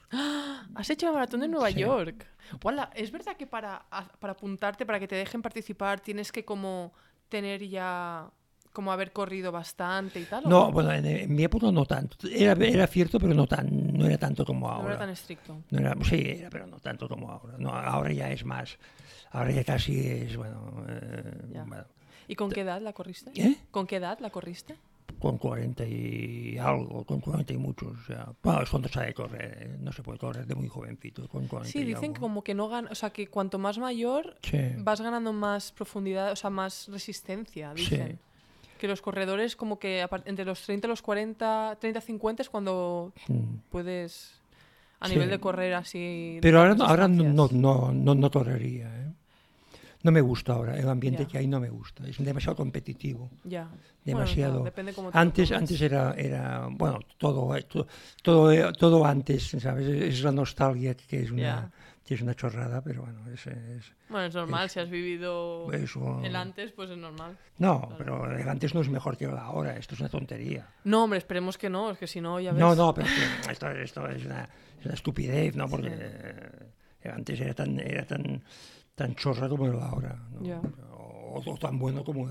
[0.73, 1.79] Has hecho la maratón de Nueva Sí.
[1.79, 2.25] York.
[2.61, 3.85] Guala, ¿es verdad que para,
[4.19, 6.93] para apuntarte, para que te dejen participar, tienes que como
[7.29, 8.29] tener ya,
[8.73, 10.45] como haber corrido bastante y tal?
[10.45, 12.17] ¿o No, bueno, en, en mi época no tanto.
[12.27, 14.89] Era, era cierto, pero no tan, no era tanto como No ahora.
[14.89, 15.61] era tan estricto.
[15.71, 17.55] No era- sí, era, pero no tanto como ahora.
[17.57, 18.77] No, ahora ya es más.
[19.31, 21.85] Ahora ya casi es, bueno, eh, bueno,
[22.27, 23.31] ¿Y con qué edad la corriste?
[23.35, 23.57] ¿eh?
[23.71, 24.75] ¿Con qué edad la corriste?
[25.19, 27.97] Con 40 y algo, con 40 y muchos.
[27.97, 29.77] O sea, bueno, es cuando sabe correr, ¿eh?
[29.79, 31.27] no se puede correr de muy jovencito.
[31.27, 33.77] Con 40 Sí, y dicen que como que no gana, o sea, que cuanto más
[33.77, 34.59] mayor Sí.
[34.77, 37.83] vas ganando más profundidad, o sea, más resistencia, Sí.
[37.83, 38.19] dicen.
[38.79, 43.13] Que los corredores como que entre los 30 y los 40, 30 50 es cuando
[43.29, 43.55] Mm.
[43.69, 44.41] puedes
[44.99, 45.13] a Sí.
[45.13, 46.39] nivel de correr así.
[46.41, 48.87] Pero ahora, ahora no, no, no, no correría.
[48.87, 49.11] ¿eh?
[50.05, 53.31] No me gusta ahora, el ambiente que hay no me gusta, es demasiado competitivo.
[53.43, 53.67] Ya.
[54.03, 54.59] demasiado.
[54.71, 57.87] Bueno, lo Antes, antes era, era, bueno, todo, eh, to-
[58.21, 59.87] todo, eh, todo antes, ¿sabes?
[59.87, 61.71] Es la nostalgia que es una,
[62.05, 66.21] que es una chorrada, pero bueno, es, es Bueno, es normal, si has vivido eso.
[66.23, 67.35] el antes, pues es normal.
[67.57, 70.67] No, pero el antes no es mejor que el ahora, esto es una tontería.
[70.83, 72.59] No, hombre, esperemos que no, es que si no, ya ves.
[72.59, 74.43] No, no, pero que esto, esto es, una,
[74.79, 75.67] es una estupidez, ¿no?
[75.71, 75.89] Porque
[77.11, 78.43] antes era tan, era tan,
[78.95, 80.61] tan chorra como el ahora, ¿no?
[80.93, 82.29] O, o tan bueno como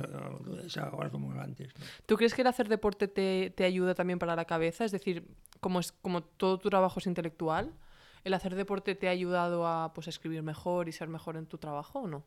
[0.65, 1.69] es ahora como el antes.
[1.79, 1.85] ¿no?
[2.07, 4.85] ¿Tú crees que el hacer deporte te, te ayuda también para la cabeza?
[4.85, 5.29] Es decir,
[5.61, 7.73] como, es, como todo tu trabajo es intelectual,
[8.25, 11.59] ¿el hacer deporte te ha ayudado a pues, escribir mejor y ser mejor en tu
[11.59, 12.25] trabajo o no?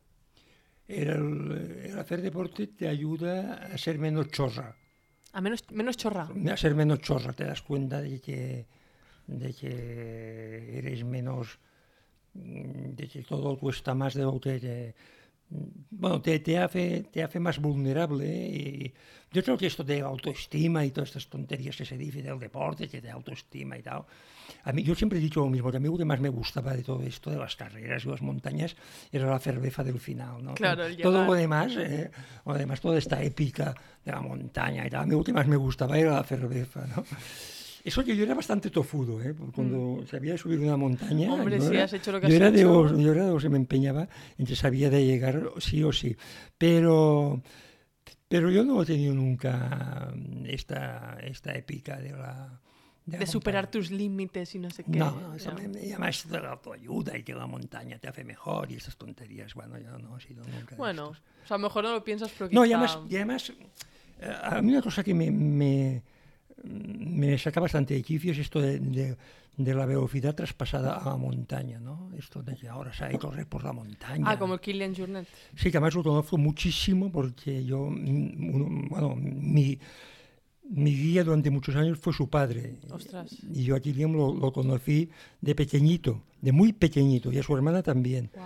[0.86, 4.76] El, el hacer deporte te ayuda a ser menos chorra.
[5.32, 6.28] A menos, menos chorra.
[6.50, 8.66] a ser menos chorra, te das cuenta de que,
[9.26, 11.58] de que eres menos,
[12.34, 14.94] de que todo cuesta más de lo que te,
[15.50, 18.26] mm, bueno, te, te hace, te hace más vulnerable.
[18.26, 18.94] Y
[19.32, 22.88] yo creo que esto de autoestima y todas estas tonterías que se dice del deporte,
[22.88, 24.04] que de autoestima y tal,
[24.64, 26.28] a mí yo siempre he dicho lo mismo, que a mí lo que más me
[26.28, 28.76] gustaba de todo esto, de las carreras y las montañas,
[29.12, 30.42] era la cerveza del final.
[30.42, 30.54] ¿no?
[30.54, 32.10] Claro, el todo lo demás, eh,
[32.46, 33.74] lo demás, toda esta épica
[34.04, 36.86] de la montaña y tal, a mí lo que más me gustaba era la cerveza.
[36.86, 37.04] ¿no?
[37.84, 39.34] Eso que yo era bastante tofudo, ¿eh?
[39.54, 41.28] Cuando sabía de subir una montaña.
[41.28, 41.32] Mm.
[41.32, 42.82] Hombre, yo era, has hecho lo que yo has era de hecho.
[42.84, 45.92] los- yo era de los que me empeñaba en que sabía de llegar sí o
[45.92, 46.16] sí.
[46.56, 47.40] Pero,
[48.28, 50.12] pero yo no he tenido nunca
[50.46, 52.60] esta, esta épica de la.
[53.06, 54.98] De superar tus límites y no sé qué.
[54.98, 55.54] No, no, eso Ya.
[55.56, 59.54] me, me de la autoayuda y que la montaña te hace mejor y esas tonterías.
[59.54, 60.72] Bueno, yo no he sido nunca.
[60.72, 61.14] de Bueno, o
[61.46, 63.52] sea, a lo mejor no lo piensas, pero No, y quizá- además, y además
[64.20, 66.02] eh, a mí una cosa que me, me,
[66.64, 69.16] me saca bastante de quicio es esto de, de-
[69.56, 72.12] de la velocidad traspasada a la montaña, ¿no?
[72.16, 74.24] Esto de que ahora sabe correr por la montaña.
[74.28, 75.26] Ah, como el Killian Jornet.
[75.56, 79.76] Sí, que además lo conozco muchísimo porque yo, mm, uno- bueno, mi,
[80.70, 82.76] mi guía durante muchos años fue su padre.
[82.88, 83.36] Ostras.
[83.52, 87.56] Y yo a Kilian lo, lo conocí de pequeñito, de muy pequeñito, y a su
[87.56, 88.30] hermana también.
[88.36, 88.44] Wow.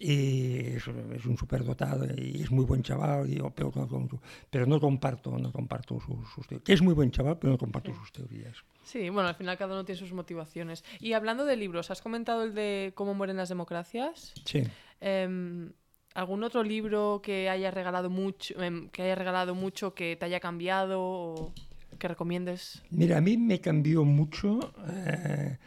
[0.00, 4.08] Y es, es un superdotado y es muy buen chaval, y pero, no-
[4.50, 6.64] pero no comparto, no comparto sus, sus teorías.
[6.64, 8.56] Que es muy buen chaval, pero no comparto sus teorías.
[8.84, 10.84] Sí, bueno, al final cada uno tiene sus motivaciones.
[11.00, 14.32] Y hablando de libros, ¿has comentado el de cómo mueren las democracias?
[14.44, 14.62] Sí.
[15.00, 15.72] Em,
[16.14, 20.40] ¿Algún otro libro que haya regalado mucho, em, que haya regalado mucho, que te haya
[20.40, 21.52] cambiado o
[21.98, 22.82] que recomiendes?
[22.90, 25.58] Mira, a mí me cambió mucho eh,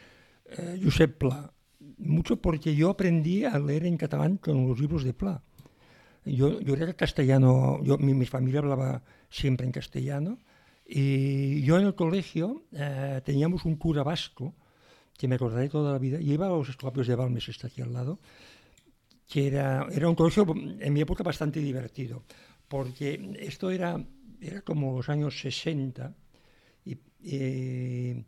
[0.46, 1.52] eh, Josep Pla.
[2.02, 5.42] Mucho porque yo aprendí a leer en catalán con los libros de Pla.
[6.24, 10.38] Yo, yo era castellano, yo, mi, mi familia hablaba siempre en castellano
[10.86, 14.54] y yo en el colegio eh, teníamos un cura vasco
[15.18, 17.82] que me acordaré toda la vida, y iba a los escolapios de Balmes, está aquí
[17.82, 18.18] al lado,
[19.28, 20.44] que era, era un colegio
[20.80, 22.22] en mi época bastante divertido,
[22.68, 23.08] porque
[23.40, 24.04] esto era,
[24.40, 26.14] era como los años 60
[26.84, 28.24] y, y-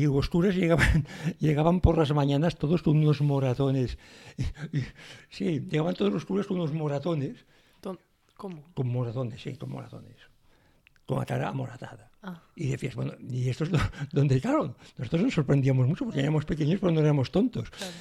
[0.00, 1.06] y los curas llegaban,
[1.38, 3.98] llegaban por las mañanas todos con unos moratones.
[5.30, 7.44] Sí, llegaban todos los curas con unos moratones,
[8.36, 8.64] ¿Cómo?
[8.74, 10.16] con moratones, sí, con moratones,
[11.06, 12.10] con la cara amoratada.
[12.24, 13.78] Ah, Y decías, bueno, ¿y esto es do-
[14.12, 17.68] donde, claro, nosotros nos sorprendíamos mucho porque éramos pequeños pero no éramos tontos.
[17.70, 17.92] claro.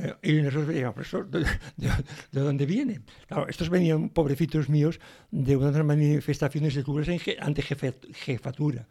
[0.00, 1.40] Claro, y nosotros veíamos, ¿pero de,
[1.76, 3.00] de- de dónde viene?
[3.26, 7.08] Claro, estos venían, pobrecitos míos, de unas manifestaciones de curas
[7.40, 8.86] ante jefe- jefatura.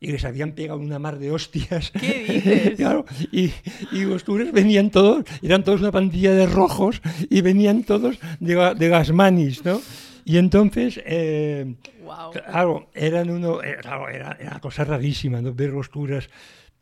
[0.00, 1.90] Y les habían pegado una mar de hostias.
[1.90, 2.76] ¿Qué dices?
[2.76, 3.50] claro, y,
[3.90, 8.74] y los curas venían todos, eran todos una pandilla de rojos y venían todos de,
[8.76, 9.80] de gasmanis, ¿no?
[10.24, 11.74] Y entonces, eh,
[12.04, 12.30] Wow.
[12.32, 15.52] Claro, eran uno, eh, claro, era, era una cosa rarísima, ¿no?
[15.52, 16.30] Ver los curas.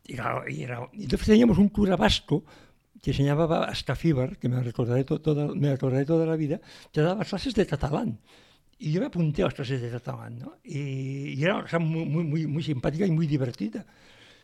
[0.05, 2.45] Y, claro, y era, entonces teníamos un cura vasco
[3.01, 6.61] que se llamaba Ascafíbar, que me recordaré, to- toda, me acordaré toda la vida,
[6.93, 8.19] que daba clases de catalán.
[8.79, 10.57] Y yo me apunté a las clases de catalán, ¿no?
[10.63, 13.85] Y, y era una cosa muy, muy, muy, muy simpática y muy divertida.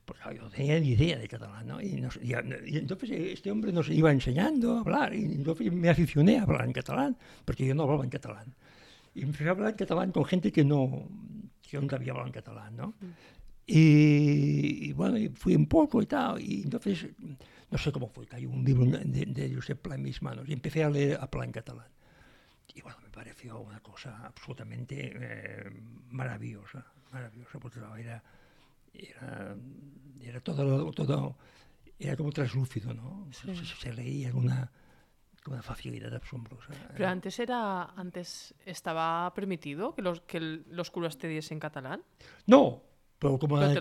[0.05, 1.81] Porque claro, yo no tenía ni idea de catalán, ¿no?
[1.81, 2.33] Y, nos- y-
[2.67, 6.65] y entonces este hombre nos iba enseñando a hablar, y entonces me aficioné a hablar
[6.65, 8.53] en catalán, porque yo no hablaba en catalán.
[9.15, 11.07] Y empecé a hablar en catalán con gente que no,
[11.61, 12.95] que nunca había hablado en catalán, ¿no?
[13.65, 17.07] Y, y bueno, fui un poco y tal, y entonces,
[17.71, 20.53] no sé cómo fue, cayó un libro de, de Josep Pla en mis manos y
[20.53, 21.87] empecé a leer a Pla en catalán.
[22.75, 25.69] Y bueno, pareció una cosa absolutamente eh,
[26.09, 28.23] maravillosa, maravillosa, porque era,
[28.93, 29.55] era,
[30.21, 31.37] era todo, todo,
[31.99, 33.27] era como translúcido, ¿no?
[33.31, 34.69] Se, se- se leía con una,
[35.43, 36.73] con una facilidad asombrosa.
[36.93, 42.01] Pero antes era, antes estaba permitido que los, que los curas te diesen catalán.
[42.47, 42.81] No,
[43.23, 43.71] pero como en,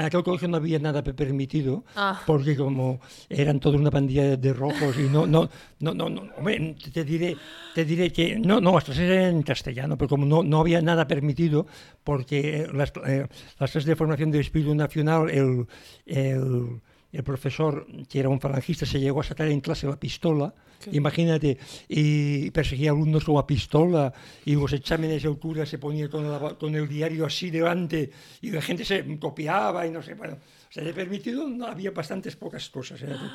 [0.00, 2.18] aquel colegio no había nada pe- permitido, Ah.
[2.26, 5.50] porque como eran todos una pandilla de, de rojos y no, no,
[5.80, 7.36] no, no, no, hombre, te- diré,
[7.74, 10.80] te diré que, no, no, las clases eran en castellano, pero como no, no había
[10.80, 11.66] nada permitido,
[12.04, 13.26] porque las, eh,
[13.58, 15.66] las clases de formación del espíritu nacional, el,
[16.06, 16.80] el,
[17.12, 20.54] el profesor, que era un falangista, se llegó a sacar en clase la pistola,
[20.90, 21.58] imagínate,
[21.88, 24.12] y perseguía alumnos con la pistola,
[24.44, 28.10] y los exámenes el cura se ponía con, la- con el diario así delante,
[28.40, 31.90] y la gente se copiaba, y no sé, bueno, o sea, de permitido no había
[31.90, 33.28] bastantes pocas cosas en aquel,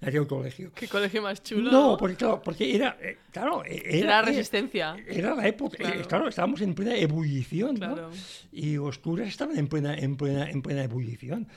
[0.00, 0.70] en aquel colegio.
[0.72, 1.70] Qué colegio más chulo.
[1.72, 4.96] No, porque, claro, porque era, eh, claro, eh, era, Era resistencia.
[5.08, 6.08] Era la época, eh, Claro.
[6.08, 7.94] claro, estábamos en plena ebullición, ¿no?
[7.94, 8.10] Claro.
[8.52, 11.48] Y los curas estaban en plena, en plena, en plena ebullición.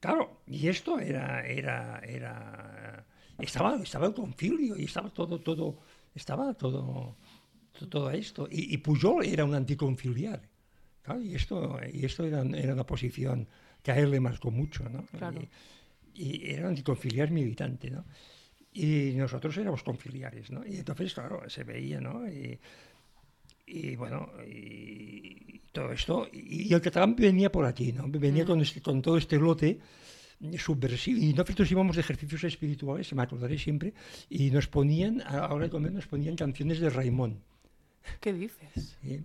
[0.00, 3.04] Claro, y esto era, era, era,
[3.38, 5.80] estaba, estaba el concilio y estaba todo, todo,
[6.14, 7.16] estaba todo,
[7.72, 8.48] to- todo esto.
[8.50, 10.42] Y, y Pujol era un anticonciliar.
[11.02, 13.48] Claro, y esto, y esto era, era una posición
[13.82, 15.04] que a él le marcó mucho, ¿no?
[15.06, 15.40] Claro.
[16.14, 18.04] Y, y era un anticonciliar militante, ¿no?
[18.72, 20.64] Y nosotros éramos conciliares, ¿no?
[20.66, 22.28] Y entonces, claro, se veía, ¿no?
[22.28, 22.58] Y,
[23.68, 26.28] y bueno, y todo esto.
[26.32, 28.04] Y, y el catalán venía por aquí, ¿no?
[28.08, 29.78] Venía con, este- con todo este lote
[30.58, 31.18] subversivo.
[31.20, 33.92] Y nosotros íbamos de ejercicios espirituales, me acordaré siempre,
[34.30, 37.40] y nos ponían, a la hora de comer, nos ponían canciones de Raimón.
[38.20, 38.96] ¿Qué dices?
[39.02, 39.20] ¿sí?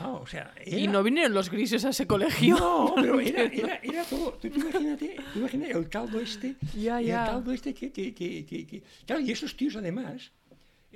[0.00, 2.56] Ah, o sea, ¿Y era- no vinieron los grises a ese colegio?
[2.58, 4.32] no, pero era, era, era todo.
[4.32, 6.56] Tú, tú imagínate, tú imagínate el caldo este.
[6.74, 7.26] Ya, ya.
[7.26, 10.32] El caldo este que, que, que, que- Claro, y estos tíos además,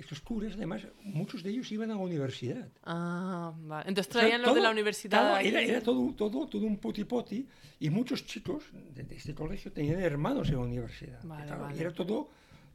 [0.01, 2.69] estos curas además, muchos de ellos iban a la universidad.
[2.85, 3.89] Ah, vale.
[3.89, 5.41] Entonces O sea, traían los de la universidad.
[5.43, 7.47] era, era todo, todo, todo un poti-poti
[7.81, 11.23] y muchos chicos de, de este colegio tenían hermanos en la universidad.
[11.25, 12.31] Vale, Claro, y era todo,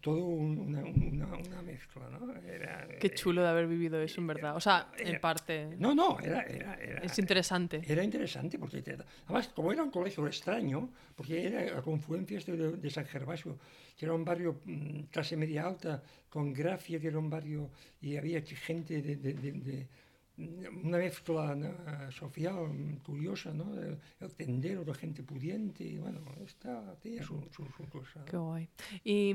[0.05, 2.31] todo un- una, una, una mezcla, ¿no?
[2.37, 4.55] Era, Qué chulo de haber vivido eso, en verdad.
[4.55, 5.75] O sea, en era- parte.
[5.79, 7.81] No, no, era, era, era, Es interesante.
[7.87, 8.83] Era interesante porque,
[9.25, 13.57] además, como era un colegio extraño, porque era la confluencia este de, de San Gervasio,
[13.97, 18.15] que era un barrio mm, clase media alta, con Gracia, que era un barrio, y
[18.15, 19.87] había gente de, de- de- de-
[20.83, 23.73] una mezcla social mm, curiosa, ¿no?
[23.81, 23.97] El,
[24.35, 28.19] tendero, la gente pudiente, y bueno, está, tenía su, su- su cosa.
[28.19, 28.25] ¿no?
[28.25, 28.69] Qué guay.
[29.05, 29.33] Y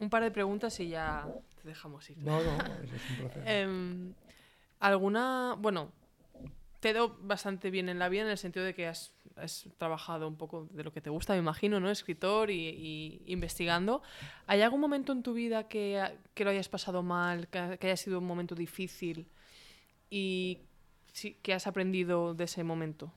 [0.00, 1.26] un par de preguntas y ya
[1.62, 2.18] te dejamos ir.
[2.18, 3.42] No, no, eso es un placer.
[3.46, 4.14] Em,
[4.80, 5.56] ¿Alguna.
[5.58, 5.92] Bueno,
[6.80, 10.28] te ido bastante bien en la vida en el sentido de que has, has trabajado
[10.28, 11.90] un poco de lo que te gusta, me imagino, ¿no?
[11.90, 14.02] Escritor y, y investigando.
[14.46, 16.02] ¿Hay algún momento en tu vida que,
[16.34, 19.26] que lo hayas pasado mal, que, que haya sido un momento difícil
[20.10, 20.58] y
[21.12, 23.10] sí, que has aprendido de ese momento?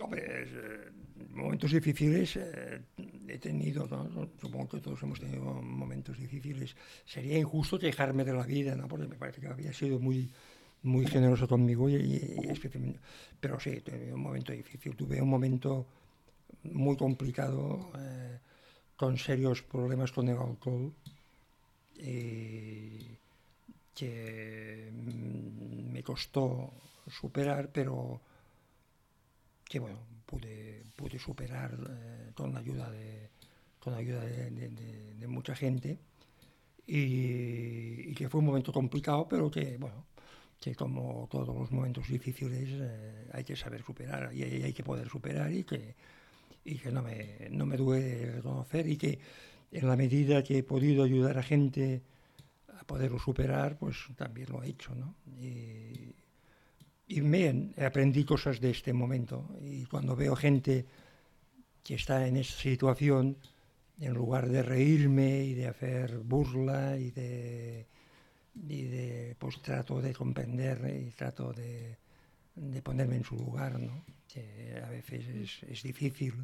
[0.00, 0.90] Hombre, eh,
[1.30, 2.80] momentos difíciles eh,
[3.28, 3.86] he tenido.
[4.40, 6.74] Supongo que todos hemos tenido momentos difíciles.
[7.04, 8.76] Sería injusto quejarme de la vida.
[8.88, 10.30] Porque me parece que había sido muy,
[10.82, 12.98] muy generoso conmigo y, y-.
[13.40, 14.96] Pero sí, tenido un momento difícil.
[14.96, 15.86] Tuve un momento
[16.64, 18.38] muy complicado, eh,
[18.96, 20.92] con serios problemas con el alcohol,
[23.94, 26.72] que mm, me costó
[27.06, 28.20] superar, pero
[29.70, 33.30] que bueno, pude, pude superar eh, con la ayuda de,
[33.78, 35.96] con la ayuda de, mucha gente
[36.88, 40.06] y, que fue un momento complicado, pero que, bueno,
[40.60, 45.08] que como todos los momentos difíciles eh, hay que saber superar y hay, que poder
[45.08, 45.94] superar y que,
[46.64, 49.20] y que no, me, no me duele reconocer y que
[49.70, 52.02] en la medida que he podido ayudar a gente
[52.76, 55.14] a poderlo superar, pues también lo he hecho, ¿no?
[57.12, 60.86] Y bien, aprendí cosas de este momento y cuando veo gente
[61.82, 63.36] que está en esa situación,
[63.98, 67.88] en lugar de reírme y de hacer burla y de,
[68.54, 71.98] y de pues trato de comprender y trato de,
[72.54, 74.04] de ponerme en su lugar, ¿no?
[74.32, 76.34] que a veces es, difícil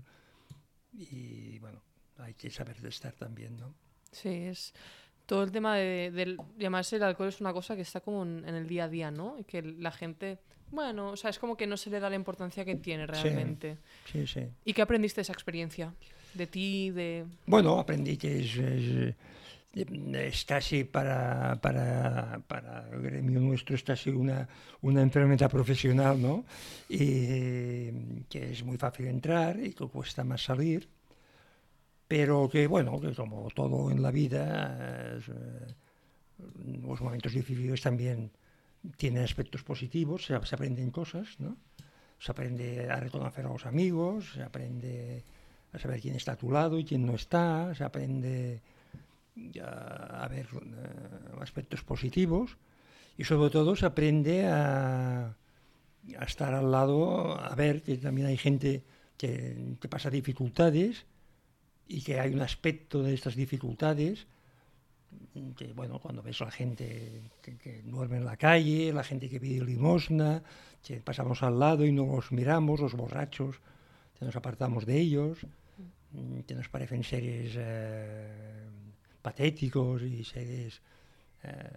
[0.92, 1.80] y bueno,
[2.18, 3.72] hay que saber de estar también, ¿no?
[4.10, 4.74] Sí, es
[5.26, 8.56] todo el tema de, llamarse el alcohol es una cosa que está como en, en
[8.56, 9.38] el día a día, ¿no?
[9.38, 10.40] Y que la gente,
[10.70, 13.78] bueno, o sea, es como que no se le da la importancia que tiene realmente.
[14.10, 14.42] Sí, sí.
[14.64, 15.94] ¿Y qué aprendiste de esa experiencia?
[16.34, 17.24] De ti, de...
[17.46, 19.14] Bueno, aprendí que es, es,
[19.74, 24.48] es casi para, para, para el gremio nuestro, es casi una,
[24.82, 26.44] una enfermedad profesional, ¿no?
[26.88, 30.88] Y que es muy fácil entrar y que cuesta más salir,
[32.08, 35.74] pero que, bueno, que como todo en la vida, eh,
[36.82, 38.30] los momentos difíciles también
[38.96, 41.56] tienen aspectos positivos, se, aprenden cosas, ¿no?
[42.18, 45.22] Se aprende a reconocer a los amigos, se aprende
[45.72, 48.60] a saber quién está a tu lado y quién no está, se aprende
[49.62, 52.56] a, a ver eh, aspectos positivos
[53.18, 55.36] y sobre todo se aprende a,
[56.18, 58.82] a estar al lado, a ver que también hay gente
[59.18, 61.04] que, que pasa dificultades
[61.88, 64.26] y que hay un aspecto de estas dificultades
[65.56, 69.28] que bueno, cuando ves a la gente que, que duerme en la calle, la gente
[69.28, 70.42] que pide limosna,
[70.82, 73.60] que pasamos al lado y no los miramos, los borrachos,
[74.18, 75.38] que nos apartamos de ellos,
[76.12, 78.68] mm, que nos parecen seres eh,
[79.22, 80.80] patéticos y seres
[81.42, 81.70] eh,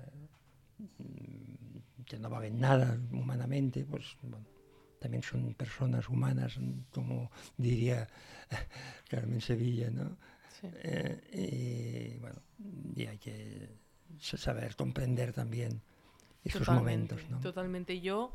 [0.78, 4.18] mm, que no valen nada humanamente, pues
[5.00, 6.60] también son personas humanas,
[6.92, 8.08] como diría
[9.10, 10.18] Carmen Sevilla, ¿no?
[10.60, 10.68] Sí.
[10.84, 12.42] Eh, y bueno,
[12.96, 13.70] y hay que
[14.20, 15.82] sa- saber comprender también
[16.44, 17.40] estos Totalmente, momentos, ¿no?
[17.40, 18.02] Totalmente.
[18.02, 18.34] Yo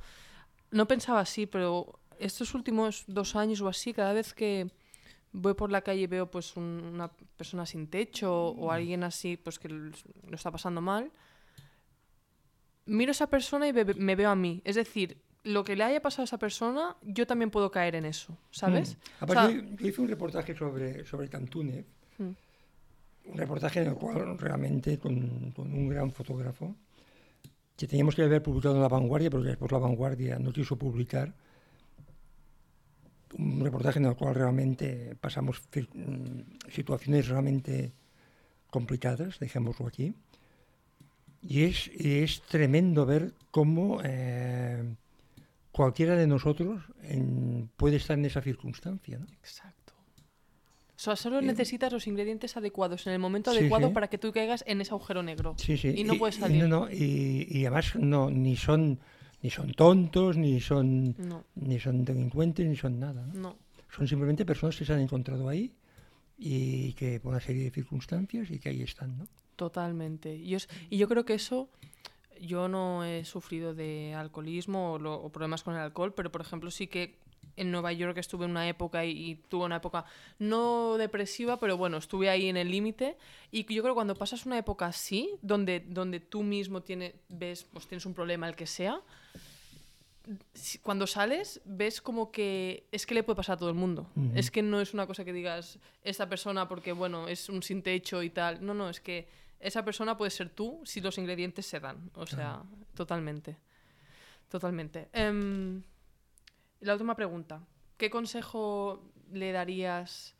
[0.71, 4.71] no pensaba así, pero estos últimos dos años o así, cada vez que
[5.33, 9.37] voy por la calle y veo pues un- una persona sin techo o alguien así
[9.37, 9.91] pues que lo
[10.33, 11.11] está pasando mal,
[12.87, 14.61] miro a esa persona y me veo a mí.
[14.65, 18.05] Es decir, lo que le haya pasado a esa persona, yo también puedo caer en
[18.05, 18.95] eso, ¿sabes?
[18.95, 19.25] Mm.
[19.25, 21.85] O sea, Aparte, yo, yo hice un reportaje sobre, sobre Cantúnez,
[22.19, 23.31] Mm.
[23.31, 26.75] un reportaje en el cual realmente con, un gran fotógrafo,
[27.77, 31.33] que teníamos que haber publicado en La Vanguardia, pero después La Vanguardia no quiso publicar,
[33.39, 37.93] un reportaje en el cual realmente pasamos mm, situaciones realmente
[38.71, 40.15] complicadas, dejémoslo aquí,
[41.43, 44.83] y es, es tremendo ver cómo eh,
[45.73, 46.83] cualquiera de nosotros
[47.77, 49.19] puede estar en esa circunstancia.
[49.19, 49.27] ¿no?
[49.27, 49.84] Exacto.
[50.97, 53.95] O sea, solo necesitas los ingredientes adecuados en el momento Sí, adecuado sí.
[53.95, 55.55] para que tú caigas en ese agujero negro.
[55.59, 55.93] Sí, sí.
[55.97, 56.63] Y no puedes salir.
[56.63, 59.01] no, no, y, y además no, ni son
[59.43, 63.27] ni son tontos, ni son No, ni son delincuentes, ni son nada.
[63.35, 63.41] ¿no?
[63.41, 63.57] no.
[63.95, 65.73] Son simplemente personas que se han encontrado ahí
[66.39, 69.27] y que por una serie de circunstancias y que ahí están, ¿no?
[69.57, 70.35] Totalmente.
[70.35, 71.69] Y, es- y yo creo que eso,
[72.41, 76.41] yo no he sufrido de alcoholismo o, lo- o problemas con el alcohol, pero por
[76.41, 77.19] ejemplo sí que
[77.57, 80.05] en Nueva York estuve en una época y, y tuve una época
[80.39, 83.17] no depresiva, pero bueno, estuve ahí en el límite.
[83.51, 87.65] Y yo creo que cuando pasas una época así, donde, donde tú mismo tiene, ves,
[87.73, 89.01] pues tienes un problema, el que sea,
[90.83, 94.07] cuando sales ves como que es que le puede pasar a todo el mundo.
[94.35, 97.83] Es que no es una cosa que digas esta persona porque bueno, es un sin
[97.83, 98.65] techo y tal.
[98.65, 99.29] No, no, es que
[99.61, 102.11] esa persona puede ser tú si los ingredientes se dan.
[102.15, 102.63] O sea,
[102.95, 103.57] totalmente.
[104.49, 105.09] Totalmente.
[106.85, 107.61] La última pregunta.
[107.97, 110.35] ¿Qué consejo le darías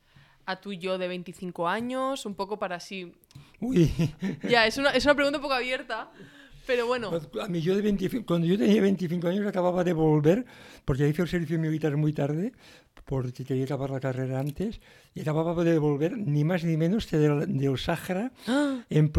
[0.45, 2.25] a tu yo de 25 años?
[2.25, 3.13] Un poco para así...
[3.59, 3.91] Uy,
[4.49, 6.11] Ya, es una, es una pregunta un poco abierta,
[6.67, 7.11] pero bueno.
[7.41, 10.45] a mí yo de 25, cuando yo tenía 25 años acababa de volver,
[10.85, 12.51] porque hice el servicio militar muy tarde,
[13.05, 14.81] porque quería acabar la carrera antes,
[15.13, 18.31] y acababa de volver ni más ni menos que del, del Sáhara,
[18.89, 19.11] en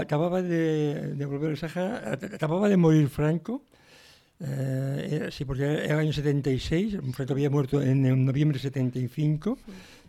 [0.00, 3.62] acababa de, de volver del Sáhara, ac- acababa de morir Franco,
[4.40, 8.62] eh, era- sí, porque era el año 76, Franco había muerto en, en noviembre de
[8.62, 9.58] 75,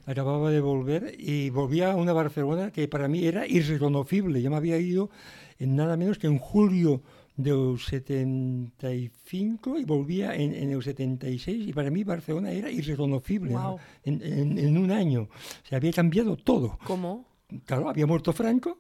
[0.05, 4.41] acababa de volver y volvía a una Barcelona que para mí era irreconocible.
[4.41, 5.09] Yo me había ido
[5.59, 7.01] en nada menos que en julio
[7.35, 13.59] del 75 y volvía en, en el 76 y para mí Barcelona era irreconocible ¿no?
[13.59, 13.79] Guau.
[14.03, 15.29] en, en- en un año.
[15.63, 16.77] Se había cambiado todo.
[16.85, 17.25] ¿Cómo?
[17.65, 18.79] Claro, había muerto Franco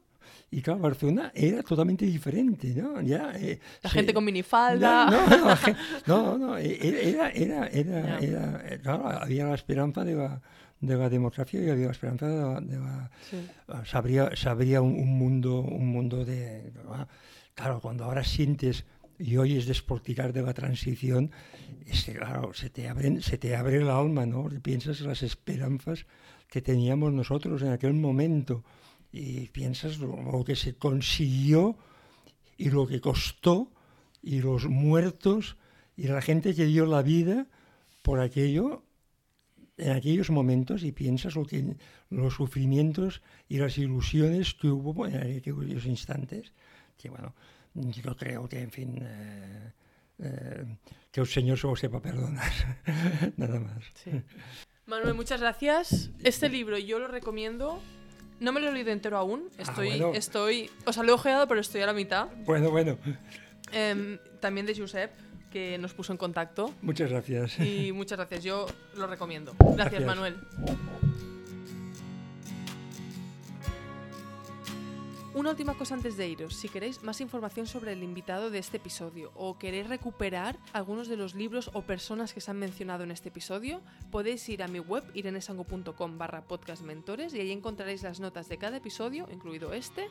[0.49, 3.01] y claro, Barcelona era totalmente diferente, ¿no?
[3.01, 5.09] Ya, eh, La se- gente con minifalda.
[5.09, 5.27] no,
[6.07, 10.15] no, no, no, e- e- era, era, era, era- eh, claro, había la esperanza de
[10.15, 10.41] la,
[10.79, 13.37] de la democracia y había la esperanza de la, de la- Sí.
[13.67, 16.71] ah, se abría, se abría un, un mundo, un mundo de,
[17.53, 18.85] claro, cuando ahora sientes
[19.19, 21.31] y oyes despoticar de la transición,
[21.87, 24.47] es que, claro, se te abren, se te abre el alma, ¿no?
[24.61, 26.05] Piensas las esperanzas
[26.47, 28.63] que teníamos nosotros en aquel momento
[29.11, 31.77] y piensas lo, lo que se consiguió
[32.57, 33.71] y lo que costó
[34.21, 35.57] y los muertos
[35.95, 37.47] y la gente que dio la vida
[38.01, 38.83] por aquello
[39.77, 41.77] en aquellos momentos y piensas lo que
[42.09, 46.51] los sufrimientos y las ilusiones que hubo en aquellos instantes
[46.97, 47.33] que bueno
[47.73, 49.71] yo creo que en fin eh,
[50.19, 50.65] eh,
[51.11, 52.51] que el Señor solo sepa perdonar
[53.37, 54.11] nada más Sí.
[54.87, 56.11] Manuel, muchas gracias.
[56.23, 57.81] Este libro yo lo recomiendo.
[58.39, 59.49] No me lo he leído entero aún.
[59.57, 60.11] Estoy, bueno.
[60.13, 62.27] estoy, o sea, lo he ojeado, pero estoy a la mitad.
[62.45, 62.97] bueno bueno
[63.71, 65.11] Em, también de Josep,
[65.51, 66.73] que nos puso en contacto.
[66.81, 69.53] muchas gracias Y muchas gracias, yo lo recomiendo.
[69.59, 70.05] Gracias, Gracias.
[70.05, 70.35] Manuel.
[75.37, 76.55] Una última cosa antes de iros.
[76.55, 81.15] Si queréis más información sobre el invitado de este episodio o queréis recuperar algunos de
[81.15, 84.79] los libros o personas que se han mencionado en este episodio, podéis ir a mi
[84.79, 90.07] web irenesango.com barra podcastmentores y ahí encontraréis las notas de cada episodio, incluido este,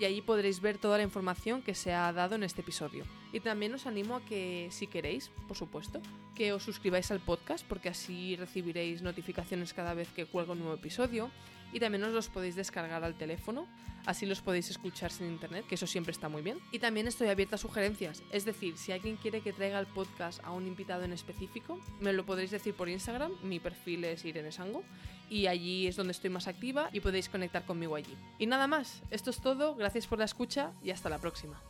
[0.00, 3.04] y allí podréis ver toda la información que se ha dado en este episodio.
[3.32, 6.00] Y también os animo a que, si queréis, por supuesto,
[6.34, 10.74] que os suscribáis al podcast porque así recibiréis notificaciones cada vez que cuelgo un nuevo
[10.74, 11.30] episodio
[11.74, 13.66] y también os los podéis descargar al teléfono,
[14.06, 16.58] así los podéis escuchar sin internet, que eso siempre está muy bien.
[16.70, 20.42] Y también estoy abierta a sugerencias, es decir, si alguien quiere que traiga el podcast
[20.44, 24.52] a un invitado en específico, me lo podréis decir por Instagram, mi perfil es Irene
[24.52, 24.84] Sango
[25.28, 28.16] y allí es donde estoy más activa y podéis conectar conmigo allí.
[28.38, 31.60] Y nada más, esto es todo, gracias por la escucha y hasta la próxima.